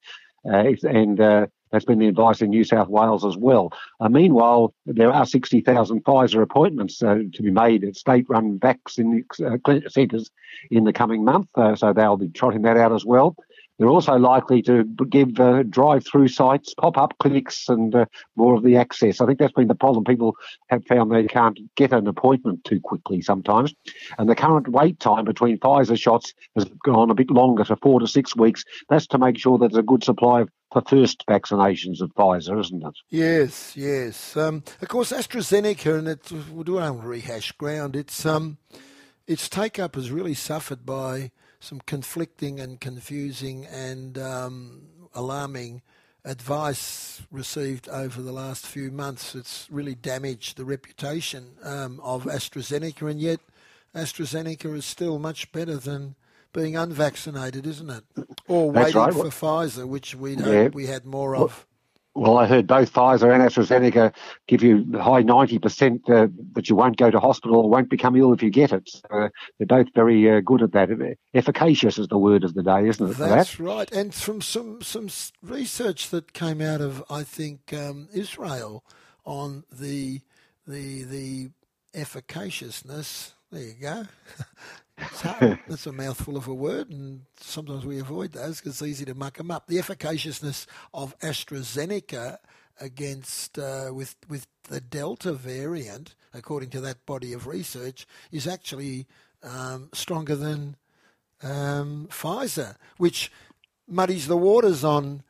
uh, 0.48 0.66
and 0.84 1.20
uh, 1.20 1.48
that's 1.72 1.84
been 1.84 1.98
the 1.98 2.06
advice 2.06 2.40
in 2.42 2.50
New 2.50 2.62
South 2.62 2.86
Wales 2.86 3.24
as 3.24 3.36
well. 3.36 3.72
Uh, 3.98 4.08
meanwhile, 4.08 4.72
there 4.86 5.12
are 5.12 5.26
60,000 5.26 6.04
Pfizer 6.04 6.42
appointments 6.42 7.02
uh, 7.02 7.18
to 7.34 7.42
be 7.42 7.50
made 7.50 7.82
at 7.82 7.96
state-run 7.96 8.56
vaccine 8.60 9.24
uh, 9.44 9.56
centres 9.88 10.30
in 10.70 10.84
the 10.84 10.92
coming 10.92 11.24
month, 11.24 11.48
so 11.74 11.92
they'll 11.92 12.16
be 12.16 12.28
trotting 12.28 12.62
that 12.62 12.76
out 12.76 12.92
as 12.92 13.04
well. 13.04 13.34
They're 13.80 13.88
also 13.88 14.16
likely 14.16 14.60
to 14.62 14.84
give 15.08 15.40
uh, 15.40 15.62
drive-through 15.62 16.28
sites, 16.28 16.74
pop-up 16.74 17.14
clinics, 17.18 17.66
and 17.66 17.94
uh, 17.94 18.04
more 18.36 18.54
of 18.54 18.62
the 18.62 18.76
access. 18.76 19.22
I 19.22 19.26
think 19.26 19.38
that's 19.38 19.54
been 19.54 19.68
the 19.68 19.74
problem. 19.74 20.04
People 20.04 20.36
have 20.68 20.84
found 20.84 21.10
they 21.10 21.26
can't 21.26 21.58
get 21.76 21.94
an 21.94 22.06
appointment 22.06 22.62
too 22.64 22.78
quickly 22.78 23.22
sometimes, 23.22 23.74
and 24.18 24.28
the 24.28 24.34
current 24.34 24.68
wait 24.68 25.00
time 25.00 25.24
between 25.24 25.58
Pfizer 25.58 25.98
shots 25.98 26.34
has 26.56 26.66
gone 26.84 27.10
a 27.10 27.14
bit 27.14 27.30
longer 27.30 27.64
to 27.64 27.76
four 27.76 28.00
to 28.00 28.06
six 28.06 28.36
weeks. 28.36 28.64
That's 28.90 29.06
to 29.08 29.18
make 29.18 29.38
sure 29.38 29.56
there's 29.56 29.74
a 29.76 29.82
good 29.82 30.04
supply 30.04 30.42
of 30.42 30.50
for 30.72 30.82
first 30.86 31.24
vaccinations 31.26 32.00
of 32.00 32.10
Pfizer, 32.14 32.60
isn't 32.60 32.84
it? 32.84 32.94
Yes, 33.08 33.76
yes. 33.76 34.36
Um, 34.36 34.62
of 34.80 34.88
course, 34.88 35.10
AstraZeneca, 35.10 35.98
and 35.98 36.08
it, 36.08 36.30
we 36.52 36.64
don't 36.64 37.02
rehash 37.02 37.52
ground. 37.52 37.96
It's 37.96 38.24
um, 38.26 38.58
its 39.26 39.48
take 39.48 39.78
up 39.78 39.94
has 39.94 40.10
really 40.10 40.34
suffered 40.34 40.84
by 40.84 41.30
some 41.60 41.80
conflicting 41.86 42.58
and 42.58 42.80
confusing 42.80 43.66
and 43.66 44.18
um, 44.18 44.82
alarming 45.14 45.82
advice 46.24 47.22
received 47.30 47.88
over 47.88 48.20
the 48.20 48.32
last 48.32 48.66
few 48.66 48.90
months. 48.90 49.34
It's 49.34 49.66
really 49.70 49.94
damaged 49.94 50.56
the 50.56 50.64
reputation 50.64 51.52
um, 51.62 52.00
of 52.02 52.24
AstraZeneca, 52.24 53.10
and 53.10 53.20
yet 53.20 53.40
AstraZeneca 53.94 54.74
is 54.74 54.84
still 54.84 55.18
much 55.18 55.52
better 55.52 55.76
than 55.76 56.16
being 56.52 56.76
unvaccinated, 56.76 57.66
isn't 57.66 57.90
it? 57.90 58.04
Or 58.48 58.70
waiting 58.70 58.96
right. 58.96 59.12
for 59.12 59.26
Pfizer, 59.26 59.86
which 59.86 60.14
we 60.14 60.36
yeah. 60.36 60.68
we 60.68 60.86
had 60.86 61.04
more 61.04 61.36
of. 61.36 61.66
Well, 62.14 62.38
I 62.38 62.46
heard 62.46 62.66
both 62.66 62.92
Pfizer 62.92 63.32
and 63.32 63.42
AstraZeneca 63.42 64.12
give 64.48 64.64
you 64.64 64.84
high 64.98 65.22
90% 65.22 66.10
uh, 66.10 66.26
that 66.54 66.68
you 66.68 66.74
won't 66.74 66.96
go 66.96 67.08
to 67.08 67.20
hospital 67.20 67.58
or 67.58 67.70
won't 67.70 67.88
become 67.88 68.16
ill 68.16 68.32
if 68.32 68.42
you 68.42 68.50
get 68.50 68.72
it. 68.72 68.88
So, 68.88 69.02
uh, 69.12 69.28
they're 69.58 69.66
both 69.66 69.86
very 69.94 70.28
uh, 70.28 70.40
good 70.40 70.62
at 70.62 70.72
that. 70.72 71.16
Efficacious 71.34 71.98
is 71.98 72.08
the 72.08 72.18
word 72.18 72.42
of 72.42 72.54
the 72.54 72.64
day, 72.64 72.88
isn't 72.88 73.10
it? 73.10 73.16
That's 73.16 73.56
that? 73.56 73.62
right. 73.62 73.92
And 73.92 74.12
from 74.12 74.40
some, 74.40 74.82
some 74.82 75.08
research 75.40 76.10
that 76.10 76.32
came 76.32 76.60
out 76.60 76.80
of, 76.80 77.04
I 77.08 77.22
think, 77.22 77.72
um, 77.72 78.08
Israel 78.12 78.84
on 79.24 79.62
the, 79.70 80.20
the, 80.66 81.04
the 81.04 81.50
efficaciousness, 81.94 83.34
there 83.52 83.62
you 83.62 83.74
go, 83.80 84.06
So 85.12 85.34
that's 85.68 85.86
a 85.86 85.92
mouthful 85.92 86.36
of 86.36 86.48
a 86.48 86.54
word, 86.54 86.90
and 86.90 87.22
sometimes 87.38 87.84
we 87.84 87.98
avoid 87.98 88.32
those 88.32 88.58
because 88.58 88.80
it's 88.80 88.82
easy 88.82 89.04
to 89.06 89.14
muck 89.14 89.36
them 89.36 89.50
up. 89.50 89.66
The 89.66 89.78
efficaciousness 89.78 90.66
of 90.92 91.18
AstraZeneca 91.20 92.38
against 92.80 93.58
uh, 93.58 93.90
with 93.92 94.16
with 94.28 94.46
the 94.64 94.80
Delta 94.80 95.32
variant, 95.32 96.14
according 96.32 96.70
to 96.70 96.80
that 96.80 97.04
body 97.06 97.32
of 97.32 97.46
research, 97.46 98.06
is 98.30 98.46
actually 98.46 99.06
um, 99.42 99.90
stronger 99.92 100.36
than 100.36 100.76
um, 101.42 102.08
Pfizer, 102.10 102.76
which 102.96 103.30
muddies 103.88 104.26
the 104.26 104.36
waters 104.36 104.84
on 104.84 105.22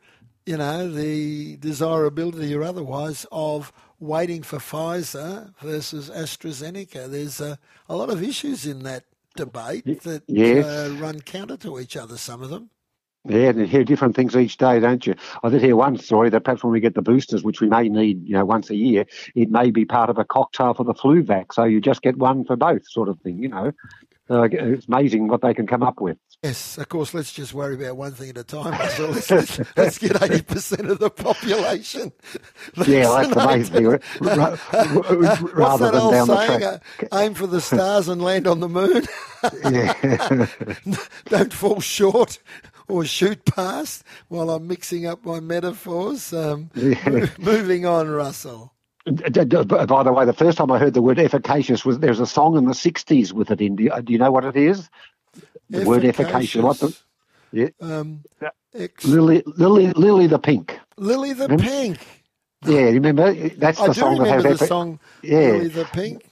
you 0.45 0.57
know 0.57 0.89
the 0.89 1.57
desirability 1.57 2.53
or 2.55 2.63
otherwise 2.63 3.25
of 3.31 3.71
waiting 3.99 4.41
for 4.41 4.57
Pfizer 4.57 5.53
versus 5.61 6.09
AstraZeneca. 6.09 7.09
There's 7.09 7.39
a, 7.39 7.59
a 7.87 7.95
lot 7.95 8.09
of 8.09 8.23
issues 8.23 8.65
in 8.65 8.83
that 8.83 9.05
debate 9.35 10.01
that 10.03 10.23
yes. 10.27 10.65
uh, 10.65 10.95
run 10.99 11.19
counter 11.21 11.57
to 11.57 11.79
each 11.79 11.97
other, 11.97 12.17
some 12.17 12.41
of 12.41 12.49
them. 12.49 12.69
Yeah, 13.27 13.49
and 13.49 13.59
you 13.59 13.67
hear 13.67 13.83
different 13.83 14.15
things 14.15 14.35
each 14.35 14.57
day, 14.57 14.79
don't 14.79 15.05
you? 15.05 15.13
I 15.43 15.49
did 15.49 15.61
hear 15.61 15.75
one 15.75 15.97
story 15.97 16.31
that 16.31 16.43
perhaps 16.43 16.63
when 16.63 16.73
we 16.73 16.79
get 16.79 16.95
the 16.95 17.03
boosters, 17.03 17.43
which 17.43 17.61
we 17.61 17.69
may 17.69 17.87
need, 17.87 18.27
you 18.27 18.33
know, 18.33 18.45
once 18.45 18.71
a 18.71 18.75
year, 18.75 19.05
it 19.35 19.51
may 19.51 19.69
be 19.69 19.85
part 19.85 20.09
of 20.09 20.17
a 20.17 20.25
cocktail 20.25 20.73
for 20.73 20.83
the 20.83 20.95
flu 20.95 21.21
vac. 21.21 21.53
So 21.53 21.63
you 21.63 21.81
just 21.81 22.01
get 22.01 22.17
one 22.17 22.45
for 22.45 22.55
both, 22.55 22.87
sort 22.87 23.09
of 23.09 23.19
thing, 23.19 23.43
you 23.43 23.49
know. 23.49 23.73
Uh, 24.31 24.43
it's 24.43 24.87
amazing 24.87 25.27
what 25.27 25.41
they 25.41 25.53
can 25.53 25.67
come 25.67 25.83
up 25.83 25.99
with. 25.99 26.17
Yes, 26.41 26.77
of 26.77 26.87
course. 26.87 27.13
Let's 27.13 27.33
just 27.33 27.53
worry 27.53 27.75
about 27.75 27.97
one 27.97 28.13
thing 28.13 28.29
at 28.29 28.37
a 28.37 28.45
time. 28.45 28.89
So 28.91 29.09
let's, 29.11 29.29
let's, 29.29 29.59
let's 29.75 29.97
get 29.97 30.21
eighty 30.23 30.41
percent 30.41 30.89
of 30.89 30.99
the 30.99 31.09
population. 31.09 32.13
yeah, 32.87 33.23
that's 33.23 33.35
amazing. 33.35 33.85
What's 34.19 34.19
that 34.19 35.91
old 35.93 36.27
saying? 36.27 36.63
Uh, 36.63 36.79
aim 37.13 37.33
for 37.33 37.47
the 37.47 37.59
stars 37.59 38.07
and 38.07 38.21
land 38.21 38.47
on 38.47 38.61
the 38.61 38.69
moon. 38.69 39.03
Don't 41.25 41.51
fall 41.51 41.81
short 41.81 42.39
or 42.87 43.03
shoot 43.03 43.43
past 43.43 44.05
while 44.29 44.49
I'm 44.49 44.65
mixing 44.65 45.05
up 45.05 45.25
my 45.25 45.41
metaphors. 45.41 46.31
Um, 46.31 46.69
yeah. 46.73 47.27
Moving 47.37 47.85
on, 47.85 48.09
Russell. 48.09 48.73
By 49.05 50.03
the 50.03 50.13
way, 50.15 50.25
the 50.25 50.33
first 50.33 50.57
time 50.57 50.71
I 50.71 50.77
heard 50.77 50.93
the 50.93 51.01
word 51.01 51.17
efficacious 51.17 51.83
was 51.83 51.99
there's 51.99 52.19
a 52.19 52.27
song 52.27 52.57
in 52.57 52.65
the 52.65 52.73
'60s 52.73 53.33
with 53.33 53.49
it 53.49 53.61
in. 53.61 53.75
Do 53.75 53.89
you, 54.07 54.17
know 54.17 54.31
what 54.31 54.45
it 54.45 54.55
is? 54.55 54.89
The 55.33 55.79
efficacious. 55.79 55.87
word 55.87 56.05
efficacious. 56.05 56.61
What 56.61 56.79
the? 56.79 56.97
Yeah. 57.51 57.69
Um, 57.81 58.23
ex- 58.75 59.05
Lily, 59.05 59.43
Lily, 59.45 59.91
Lily 59.93 60.27
the 60.27 60.39
Pink. 60.39 60.79
Lily 60.97 61.33
the 61.33 61.47
remember? 61.47 61.63
Pink. 61.63 61.97
Yeah, 62.63 62.81
remember 62.81 63.33
that's 63.33 63.79
I 63.79 63.87
the 63.87 63.95
song 63.95 64.19
that 64.19 64.27
has 64.27 64.43
the 64.43 64.49
epi- 64.49 64.67
song. 64.67 64.99
Yeah. 65.23 65.39
Lily 65.39 65.67
the 65.69 65.85
Pink. 65.85 66.23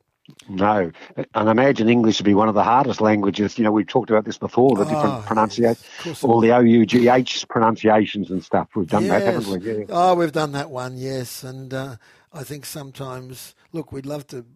No, 0.49 0.91
and 1.17 1.27
I 1.35 1.51
imagine 1.51 1.89
English 1.89 2.19
would 2.19 2.25
be 2.25 2.35
one 2.35 2.49
of 2.49 2.55
the 2.55 2.63
hardest 2.63 3.01
languages. 3.01 3.59
You 3.59 3.65
know, 3.65 3.73
we've 3.73 3.87
talked 3.87 4.09
about 4.09 4.25
this 4.25 4.39
before, 4.39 4.75
the 4.77 4.85
different 4.85 5.07
oh, 5.07 5.25
pronunciations, 5.27 5.85
yes, 6.05 6.25
all 6.25 6.41
the 6.41 6.51
OUGH 6.51 7.47
pronunciations 7.49 8.31
and 8.31 8.43
stuff. 8.43 8.69
We've 8.75 8.89
done 8.89 9.05
yes. 9.05 9.23
that, 9.23 9.35
haven't 9.35 9.63
we? 9.63 9.81
Yeah. 9.81 9.85
Oh, 9.91 10.15
we've 10.15 10.33
done 10.33 10.53
that 10.53 10.71
one, 10.71 10.97
yes. 10.97 11.43
And 11.45 11.75
uh, 11.75 11.97
I 12.33 12.43
think 12.43 12.65
sometimes, 12.65 13.55
look, 13.73 13.93
we'd 13.93 14.07
love 14.07 14.27
to 14.29 14.47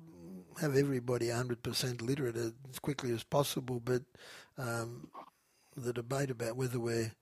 have 0.61 0.75
everybody 0.75 1.27
100% 1.27 2.01
literate 2.01 2.37
as 2.37 2.79
quickly 2.81 3.13
as 3.13 3.23
possible, 3.23 3.81
but 3.81 4.03
um, 4.57 5.09
the 5.77 5.93
debate 5.93 6.31
about 6.31 6.57
whether 6.57 6.81
we're 6.81 7.13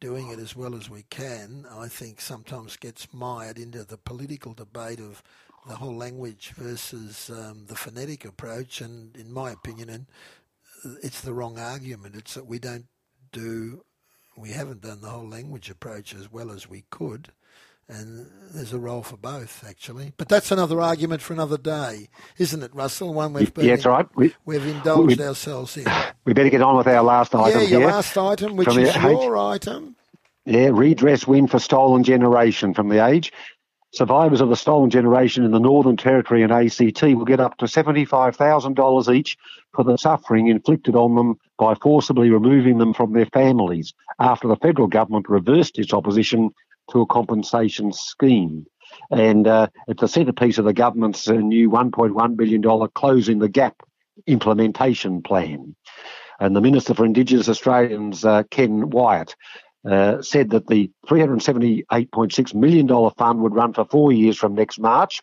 doing 0.00 0.30
it 0.30 0.40
as 0.40 0.56
well 0.56 0.74
as 0.74 0.90
we 0.90 1.04
can, 1.10 1.64
I 1.70 1.86
think 1.86 2.20
sometimes 2.20 2.76
gets 2.76 3.06
mired 3.12 3.58
into 3.58 3.84
the 3.84 3.96
political 3.96 4.52
debate 4.52 4.98
of 4.98 5.22
the 5.66 5.76
whole 5.76 5.96
language 5.96 6.52
versus 6.56 7.30
um, 7.30 7.66
the 7.66 7.74
phonetic 7.74 8.24
approach. 8.24 8.80
And 8.80 9.16
in 9.16 9.32
my 9.32 9.50
opinion, 9.50 9.88
and 9.88 10.06
it's 11.02 11.20
the 11.20 11.32
wrong 11.32 11.58
argument. 11.58 12.16
It's 12.16 12.34
that 12.34 12.46
we 12.46 12.58
don't 12.58 12.86
do, 13.32 13.84
we 14.36 14.50
haven't 14.50 14.82
done 14.82 15.00
the 15.00 15.08
whole 15.08 15.28
language 15.28 15.70
approach 15.70 16.14
as 16.14 16.30
well 16.30 16.50
as 16.50 16.68
we 16.68 16.84
could. 16.90 17.32
And 17.88 18.30
there's 18.54 18.72
a 18.72 18.78
role 18.78 19.02
for 19.02 19.16
both, 19.16 19.64
actually. 19.68 20.12
But 20.16 20.28
that's 20.28 20.50
another 20.50 20.80
argument 20.80 21.20
for 21.20 21.34
another 21.34 21.58
day, 21.58 22.08
isn't 22.38 22.62
it, 22.62 22.74
Russell? 22.74 23.12
One 23.12 23.32
we've 23.32 23.52
been, 23.52 23.66
yeah, 23.66 23.74
that's 23.74 23.86
right. 23.86 24.06
We, 24.14 24.54
have 24.54 24.66
indulged 24.66 25.18
we, 25.18 25.26
ourselves 25.26 25.76
in. 25.76 25.86
We 26.24 26.32
better 26.32 26.50
get 26.50 26.62
on 26.62 26.76
with 26.76 26.86
our 26.86 27.02
last 27.02 27.34
item. 27.34 27.60
Yeah, 27.60 27.66
your 27.66 27.80
here. 27.80 27.88
last 27.88 28.16
item, 28.16 28.54
which 28.54 28.68
from 28.68 28.78
is 28.78 28.94
your 28.94 29.36
item. 29.36 29.96
Yeah, 30.44 30.70
redress 30.72 31.26
win 31.26 31.48
for 31.48 31.58
stolen 31.58 32.04
generation 32.04 32.74
from 32.74 32.88
the 32.88 33.04
age. 33.04 33.32
Survivors 33.92 34.40
of 34.40 34.48
the 34.48 34.56
stolen 34.56 34.88
generation 34.88 35.44
in 35.44 35.50
the 35.50 35.60
Northern 35.60 35.98
Territory 35.98 36.42
and 36.42 36.50
ACT 36.50 37.02
will 37.02 37.26
get 37.26 37.40
up 37.40 37.58
to 37.58 37.66
$75,000 37.66 39.14
each 39.14 39.36
for 39.74 39.84
the 39.84 39.98
suffering 39.98 40.46
inflicted 40.46 40.96
on 40.96 41.14
them 41.14 41.38
by 41.58 41.74
forcibly 41.74 42.30
removing 42.30 42.78
them 42.78 42.94
from 42.94 43.12
their 43.12 43.26
families 43.26 43.92
after 44.18 44.48
the 44.48 44.56
federal 44.56 44.88
government 44.88 45.28
reversed 45.28 45.78
its 45.78 45.92
opposition 45.92 46.50
to 46.90 47.02
a 47.02 47.06
compensation 47.06 47.92
scheme. 47.92 48.66
And 49.10 49.46
uh, 49.46 49.68
it's 49.88 50.02
a 50.02 50.08
centrepiece 50.08 50.56
of 50.56 50.64
the 50.64 50.72
government's 50.72 51.28
uh, 51.28 51.34
new 51.34 51.70
$1.1 51.70 52.36
billion 52.36 52.88
Closing 52.94 53.40
the 53.40 53.48
Gap 53.48 53.82
implementation 54.26 55.22
plan. 55.22 55.76
And 56.40 56.56
the 56.56 56.60
Minister 56.62 56.94
for 56.94 57.04
Indigenous 57.04 57.48
Australians, 57.48 58.24
uh, 58.24 58.44
Ken 58.50 58.88
Wyatt, 58.88 59.36
uh, 59.88 60.22
said 60.22 60.50
that 60.50 60.66
the 60.66 60.90
$378.6 61.06 62.54
million 62.54 62.88
fund 63.16 63.40
would 63.40 63.54
run 63.54 63.72
for 63.72 63.84
four 63.84 64.12
years 64.12 64.36
from 64.36 64.54
next 64.54 64.78
March. 64.78 65.20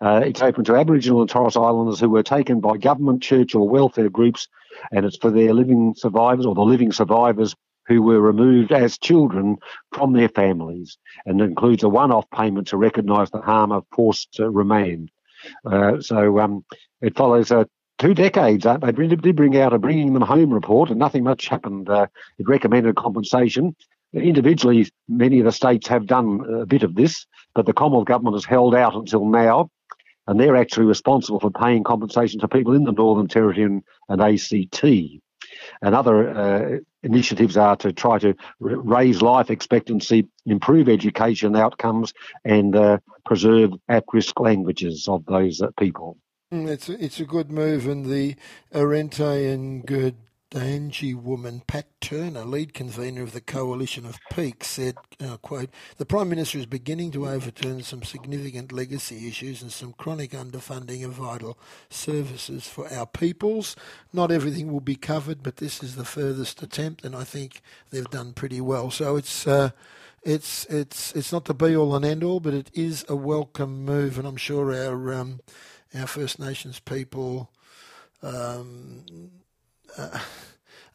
Uh, 0.00 0.22
it's 0.24 0.42
open 0.42 0.64
to 0.64 0.74
Aboriginal 0.74 1.20
and 1.20 1.30
Torres 1.30 1.56
Islanders 1.56 2.00
who 2.00 2.08
were 2.08 2.22
taken 2.22 2.60
by 2.60 2.76
government, 2.76 3.22
church, 3.22 3.54
or 3.54 3.68
welfare 3.68 4.08
groups, 4.08 4.48
and 4.90 5.04
it's 5.04 5.18
for 5.18 5.30
their 5.30 5.52
living 5.52 5.94
survivors 5.96 6.46
or 6.46 6.54
the 6.54 6.62
living 6.62 6.92
survivors 6.92 7.54
who 7.86 8.02
were 8.02 8.20
removed 8.20 8.72
as 8.72 8.96
children 8.98 9.56
from 9.92 10.12
their 10.12 10.28
families, 10.28 10.98
and 11.26 11.40
includes 11.40 11.82
a 11.82 11.88
one-off 11.88 12.24
payment 12.30 12.68
to 12.68 12.76
recognise 12.76 13.30
the 13.30 13.40
harm 13.40 13.72
of 13.72 13.84
forced 13.92 14.36
uh, 14.40 14.48
remand. 14.48 15.10
Uh, 15.66 16.00
so 16.00 16.38
um, 16.38 16.64
it 17.00 17.16
follows 17.16 17.50
a 17.50 17.66
two 18.02 18.14
decades. 18.14 18.66
Uh, 18.66 18.78
they 18.78 18.90
did 18.90 19.36
bring 19.36 19.56
out 19.56 19.72
a 19.72 19.78
bringing 19.78 20.12
them 20.12 20.22
home 20.22 20.52
report, 20.52 20.90
and 20.90 20.98
nothing 20.98 21.22
much 21.22 21.46
happened. 21.46 21.88
Uh, 21.88 22.08
it 22.36 22.48
recommended 22.48 22.96
compensation. 22.96 23.76
Individually, 24.12 24.90
many 25.08 25.38
of 25.38 25.44
the 25.44 25.52
states 25.52 25.86
have 25.86 26.06
done 26.06 26.44
a 26.62 26.66
bit 26.66 26.82
of 26.82 26.96
this, 26.96 27.26
but 27.54 27.64
the 27.64 27.72
Commonwealth 27.72 28.06
government 28.06 28.34
has 28.34 28.44
held 28.44 28.74
out 28.74 28.96
until 28.96 29.24
now, 29.24 29.70
and 30.26 30.38
they're 30.38 30.56
actually 30.56 30.86
responsible 30.86 31.38
for 31.38 31.50
paying 31.50 31.84
compensation 31.84 32.40
to 32.40 32.48
people 32.48 32.74
in 32.74 32.82
the 32.82 32.92
Northern 32.92 33.28
Territory 33.28 33.64
and, 33.64 33.82
and 34.08 34.20
ACT. 34.20 34.84
And 35.80 35.94
other 35.94 36.28
uh, 36.28 36.78
initiatives 37.04 37.56
are 37.56 37.76
to 37.76 37.92
try 37.92 38.18
to 38.18 38.34
raise 38.58 39.22
life 39.22 39.48
expectancy, 39.48 40.26
improve 40.44 40.88
education 40.88 41.54
outcomes, 41.54 42.12
and 42.44 42.74
uh, 42.74 42.98
preserve 43.24 43.70
at-risk 43.88 44.40
languages 44.40 45.06
of 45.08 45.24
those 45.26 45.62
uh, 45.62 45.68
people. 45.78 46.16
Mm, 46.52 46.68
it's 46.68 46.90
a, 46.90 47.02
it's 47.02 47.18
a 47.18 47.24
good 47.24 47.50
move, 47.50 47.86
and 47.86 48.04
the 48.04 48.36
Arrernte 48.74 49.50
and 49.50 49.86
Gurindji 49.86 51.14
woman, 51.14 51.62
Pat 51.66 51.86
Turner, 52.02 52.44
lead 52.44 52.74
convener 52.74 53.22
of 53.22 53.32
the 53.32 53.40
Coalition 53.40 54.04
of 54.04 54.18
Peaks, 54.30 54.66
said, 54.66 54.96
uh, 55.18 55.38
quote, 55.38 55.70
the 55.96 56.04
Prime 56.04 56.28
Minister 56.28 56.58
is 56.58 56.66
beginning 56.66 57.10
to 57.12 57.26
overturn 57.26 57.82
some 57.82 58.02
significant 58.02 58.70
legacy 58.70 59.26
issues 59.28 59.62
and 59.62 59.72
some 59.72 59.94
chronic 59.94 60.32
underfunding 60.32 61.06
of 61.06 61.12
vital 61.12 61.58
services 61.88 62.68
for 62.68 62.86
our 62.92 63.06
peoples. 63.06 63.74
Not 64.12 64.30
everything 64.30 64.70
will 64.70 64.80
be 64.80 64.96
covered, 64.96 65.42
but 65.42 65.56
this 65.56 65.82
is 65.82 65.96
the 65.96 66.04
furthest 66.04 66.62
attempt, 66.62 67.02
and 67.02 67.16
I 67.16 67.24
think 67.24 67.62
they've 67.88 68.10
done 68.10 68.34
pretty 68.34 68.60
well. 68.60 68.90
So 68.90 69.16
it's... 69.16 69.46
Uh, 69.46 69.70
it's 70.24 70.66
it's 70.66 71.12
it's 71.16 71.32
not 71.32 71.46
the 71.46 71.52
be 71.52 71.74
all 71.74 71.96
and 71.96 72.04
end 72.04 72.22
all, 72.22 72.38
but 72.38 72.54
it 72.54 72.70
is 72.74 73.04
a 73.08 73.16
welcome 73.16 73.84
move, 73.84 74.18
and 74.20 74.28
I'm 74.28 74.36
sure 74.36 74.72
our 74.72 75.12
um, 75.12 75.40
our 75.94 76.06
First 76.06 76.38
Nations 76.38 76.80
people 76.80 77.50
um, 78.22 79.04
uh, 79.96 80.18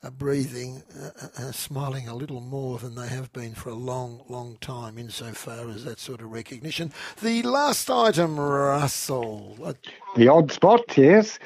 are 0.03 0.11
breathing, 0.11 0.83
uh, 0.99 1.27
uh, 1.37 1.51
smiling 1.51 2.07
a 2.07 2.15
little 2.15 2.41
more 2.41 2.77
than 2.77 2.95
they 2.95 3.07
have 3.07 3.31
been 3.33 3.53
for 3.53 3.69
a 3.69 3.75
long, 3.75 4.21
long 4.29 4.57
time, 4.61 4.97
insofar 4.97 5.69
as 5.69 5.85
that 5.85 5.99
sort 5.99 6.21
of 6.21 6.31
recognition. 6.31 6.91
The 7.21 7.41
last 7.43 7.89
item, 7.89 8.39
Russell. 8.39 9.75
The 10.15 10.27
odd 10.27 10.51
spot, 10.51 10.97
yes. 10.97 11.39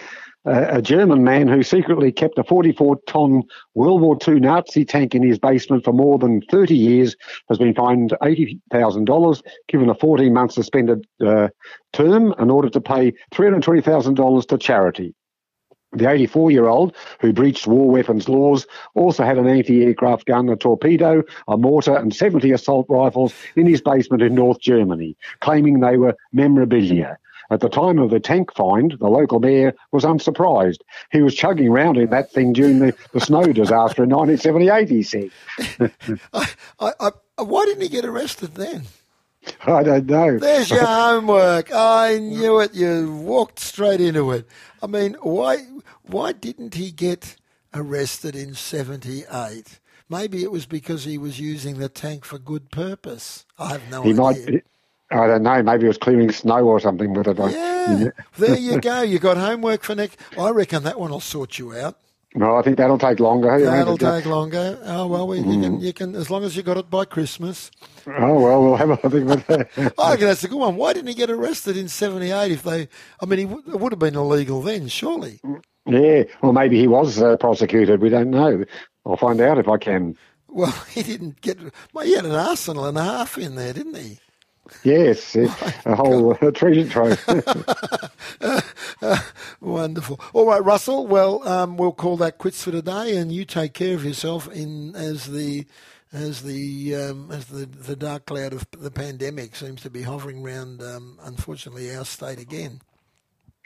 A, 0.45 0.81
German 0.81 1.23
man 1.23 1.47
who 1.47 1.63
secretly 1.63 2.11
kept 2.11 2.39
a 2.39 2.43
44 2.43 2.97
ton 3.07 3.43
World 3.75 4.01
War 4.01 4.17
II 4.27 4.39
Nazi 4.39 4.85
tank 4.85 5.13
in 5.13 5.23
his 5.23 5.37
basement 5.37 5.83
for 5.83 5.93
more 5.93 6.17
than 6.17 6.41
30 6.49 6.75
years 6.75 7.15
has 7.49 7.57
been 7.57 7.73
fined 7.73 8.13
$80,000, 8.21 9.41
given 9.67 9.89
a 9.89 9.95
14 9.95 10.33
month 10.33 10.53
suspended 10.53 11.05
uh, 11.25 11.49
term 11.93 12.33
in 12.39 12.49
order 12.49 12.69
to 12.69 12.81
pay 12.81 13.13
$320,000 13.33 14.47
to 14.47 14.57
charity. 14.57 15.13
The 15.93 16.09
84 16.09 16.51
year 16.51 16.67
old, 16.67 16.95
who 17.19 17.33
breached 17.33 17.67
war 17.67 17.91
weapons 17.91 18.29
laws, 18.29 18.65
also 18.95 19.25
had 19.25 19.37
an 19.37 19.47
anti 19.47 19.83
aircraft 19.83 20.25
gun, 20.25 20.47
a 20.47 20.55
torpedo, 20.55 21.21
a 21.49 21.57
mortar, 21.57 21.95
and 21.97 22.15
70 22.15 22.49
assault 22.51 22.85
rifles 22.87 23.33
in 23.57 23.67
his 23.67 23.81
basement 23.81 24.23
in 24.23 24.33
North 24.33 24.61
Germany, 24.61 25.17
claiming 25.41 25.81
they 25.81 25.97
were 25.97 26.15
memorabilia. 26.31 27.17
At 27.51 27.59
the 27.59 27.69
time 27.69 27.99
of 27.99 28.09
the 28.09 28.19
tank 28.19 28.53
find, 28.53 28.95
the 28.99 29.09
local 29.09 29.41
mayor 29.41 29.73
was 29.91 30.05
unsurprised. 30.05 30.83
He 31.11 31.21
was 31.21 31.35
chugging 31.35 31.67
around 31.67 31.97
in 31.97 32.09
that 32.09 32.31
thing 32.31 32.53
during 32.53 32.79
the, 32.79 32.95
the 33.11 33.19
snow 33.19 33.43
disaster 33.51 34.03
in 34.03 34.09
1978, 34.09 34.89
he 34.89 35.03
said. 35.03 35.29
I, 36.33 36.49
I, 36.79 37.11
I, 37.37 37.41
why 37.41 37.65
didn't 37.65 37.81
he 37.81 37.89
get 37.89 38.05
arrested 38.05 38.55
then? 38.55 38.85
I 39.65 39.83
don't 39.83 40.05
know. 40.05 40.39
There's 40.39 40.69
your 40.69 40.85
homework. 40.85 41.73
I 41.73 42.19
knew 42.19 42.61
it. 42.61 42.73
You 42.73 43.11
walked 43.11 43.59
straight 43.59 43.99
into 43.99 44.31
it. 44.31 44.47
I 44.81 44.87
mean, 44.87 45.15
why 45.21 45.57
why 46.03 46.31
didn't 46.31 46.75
he 46.75 46.91
get 46.91 47.35
arrested 47.73 48.35
in 48.35 48.53
78? 48.53 49.79
Maybe 50.09 50.43
it 50.43 50.51
was 50.51 50.65
because 50.65 51.05
he 51.05 51.17
was 51.17 51.39
using 51.39 51.79
the 51.79 51.89
tank 51.89 52.23
for 52.23 52.37
good 52.37 52.69
purpose. 52.71 53.45
I 53.57 53.69
have 53.69 53.89
no 53.89 54.03
he 54.03 54.11
idea. 54.11 54.21
Might, 54.21 54.63
I 55.11 55.27
don't 55.27 55.43
know. 55.43 55.61
Maybe 55.61 55.85
it 55.85 55.89
was 55.89 55.97
clearing 55.97 56.31
snow 56.31 56.65
or 56.67 56.79
something 56.79 57.13
with 57.13 57.27
it. 57.27 57.37
Yeah, 57.81 58.09
there 58.37 58.57
you 58.57 58.79
go. 58.79 59.01
You 59.01 59.17
got 59.17 59.37
homework 59.37 59.81
for 59.83 59.95
next. 59.95 60.17
I 60.37 60.51
reckon 60.51 60.83
that 60.83 60.99
one 60.99 61.09
will 61.09 61.19
sort 61.19 61.57
you 61.57 61.75
out. 61.75 61.97
Well, 62.35 62.57
I 62.57 62.61
think 62.61 62.77
that'll 62.77 62.97
take 62.97 63.19
longer. 63.19 63.59
That'll 63.59 63.97
take 63.97 64.25
longer. 64.25 64.79
Oh 64.83 65.07
well, 65.07 65.27
we, 65.27 65.39
mm. 65.39 65.53
you, 65.53 65.61
can, 65.61 65.79
you 65.81 65.93
can 65.93 66.15
as 66.15 66.29
long 66.29 66.43
as 66.43 66.55
you 66.55 66.63
got 66.63 66.77
it 66.77 66.89
by 66.89 67.03
Christmas. 67.03 67.71
Oh 68.07 68.39
well, 68.39 68.63
we'll 68.63 68.75
have 68.77 68.91
a 68.91 68.97
think 68.97 69.27
with 69.27 69.45
that. 69.47 69.69
I 69.99 70.11
reckon 70.11 70.27
that's 70.27 70.43
a 70.43 70.47
good 70.47 70.59
one. 70.59 70.77
Why 70.77 70.93
didn't 70.93 71.09
he 71.09 71.13
get 71.13 71.29
arrested 71.29 71.75
in 71.75 71.89
'78? 71.89 72.51
If 72.51 72.63
they, 72.63 72.87
I 73.19 73.25
mean, 73.25 73.39
he 73.39 73.45
w- 73.45 73.63
it 73.73 73.79
would 73.79 73.91
have 73.91 73.99
been 73.99 74.15
illegal 74.15 74.61
then, 74.61 74.87
surely. 74.87 75.41
Yeah, 75.85 76.23
well, 76.41 76.53
maybe 76.53 76.79
he 76.79 76.87
was 76.87 77.21
uh, 77.21 77.35
prosecuted. 77.35 78.01
We 78.01 78.09
don't 78.09 78.29
know. 78.29 78.63
I'll 79.05 79.17
find 79.17 79.41
out 79.41 79.57
if 79.57 79.67
I 79.67 79.77
can. 79.77 80.15
Well, 80.47 80.71
he 80.89 81.03
didn't 81.03 81.41
get. 81.41 81.57
Well, 81.91 82.05
he 82.05 82.15
had 82.15 82.25
an 82.25 82.31
arsenal 82.31 82.85
and 82.85 82.97
a 82.97 83.03
half 83.03 83.37
in 83.37 83.55
there, 83.55 83.73
didn't 83.73 83.97
he? 83.97 84.19
Yes, 84.83 85.35
a 85.85 85.95
whole 85.95 86.33
uh, 86.41 86.51
treasure 86.53 86.87
trove. 86.87 87.23
uh, 88.41 89.17
wonderful. 89.61 90.19
All 90.33 90.47
right, 90.47 90.63
Russell. 90.63 91.07
Well, 91.07 91.47
um, 91.47 91.77
we'll 91.77 91.91
call 91.91 92.17
that 92.17 92.37
quits 92.37 92.63
for 92.63 92.71
today, 92.71 93.17
and 93.17 93.31
you 93.31 93.45
take 93.45 93.73
care 93.73 93.95
of 93.95 94.03
yourself 94.03 94.51
in 94.51 94.95
as 94.95 95.27
the 95.27 95.65
as 96.13 96.43
the 96.43 96.95
um, 96.95 97.31
as 97.31 97.45
the, 97.45 97.65
the 97.65 97.95
dark 97.95 98.25
cloud 98.25 98.53
of 98.53 98.65
the 98.71 98.91
pandemic 98.91 99.55
seems 99.55 99.81
to 99.81 99.89
be 99.89 100.01
hovering 100.01 100.43
around, 100.45 100.81
um, 100.81 101.19
unfortunately, 101.23 101.93
our 101.95 102.05
state 102.05 102.39
again. 102.39 102.81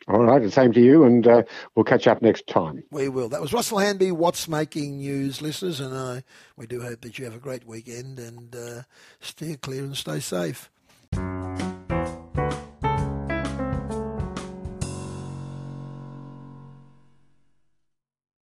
All 0.07 0.23
right, 0.23 0.41
the 0.41 0.51
same 0.51 0.71
to 0.73 0.81
you, 0.81 1.03
and 1.03 1.27
uh, 1.27 1.43
we'll 1.73 1.83
catch 1.83 2.05
up 2.05 2.21
next 2.21 2.45
time. 2.45 2.83
We 2.91 3.09
will. 3.09 3.27
That 3.27 3.41
was 3.41 3.53
Russell 3.53 3.79
Hanby, 3.79 4.11
What's 4.11 4.47
Making 4.47 4.97
News, 4.97 5.41
listeners, 5.41 5.79
and 5.79 5.95
uh, 5.95 6.21
we 6.55 6.67
do 6.67 6.81
hope 6.81 7.01
that 7.01 7.17
you 7.17 7.25
have 7.25 7.33
a 7.33 7.39
great 7.39 7.65
weekend 7.65 8.19
and 8.19 8.55
uh, 8.55 8.81
steer 9.19 9.55
clear 9.57 9.83
and 9.83 9.97
stay 9.97 10.19
safe. 10.19 10.69
Música 11.13 11.74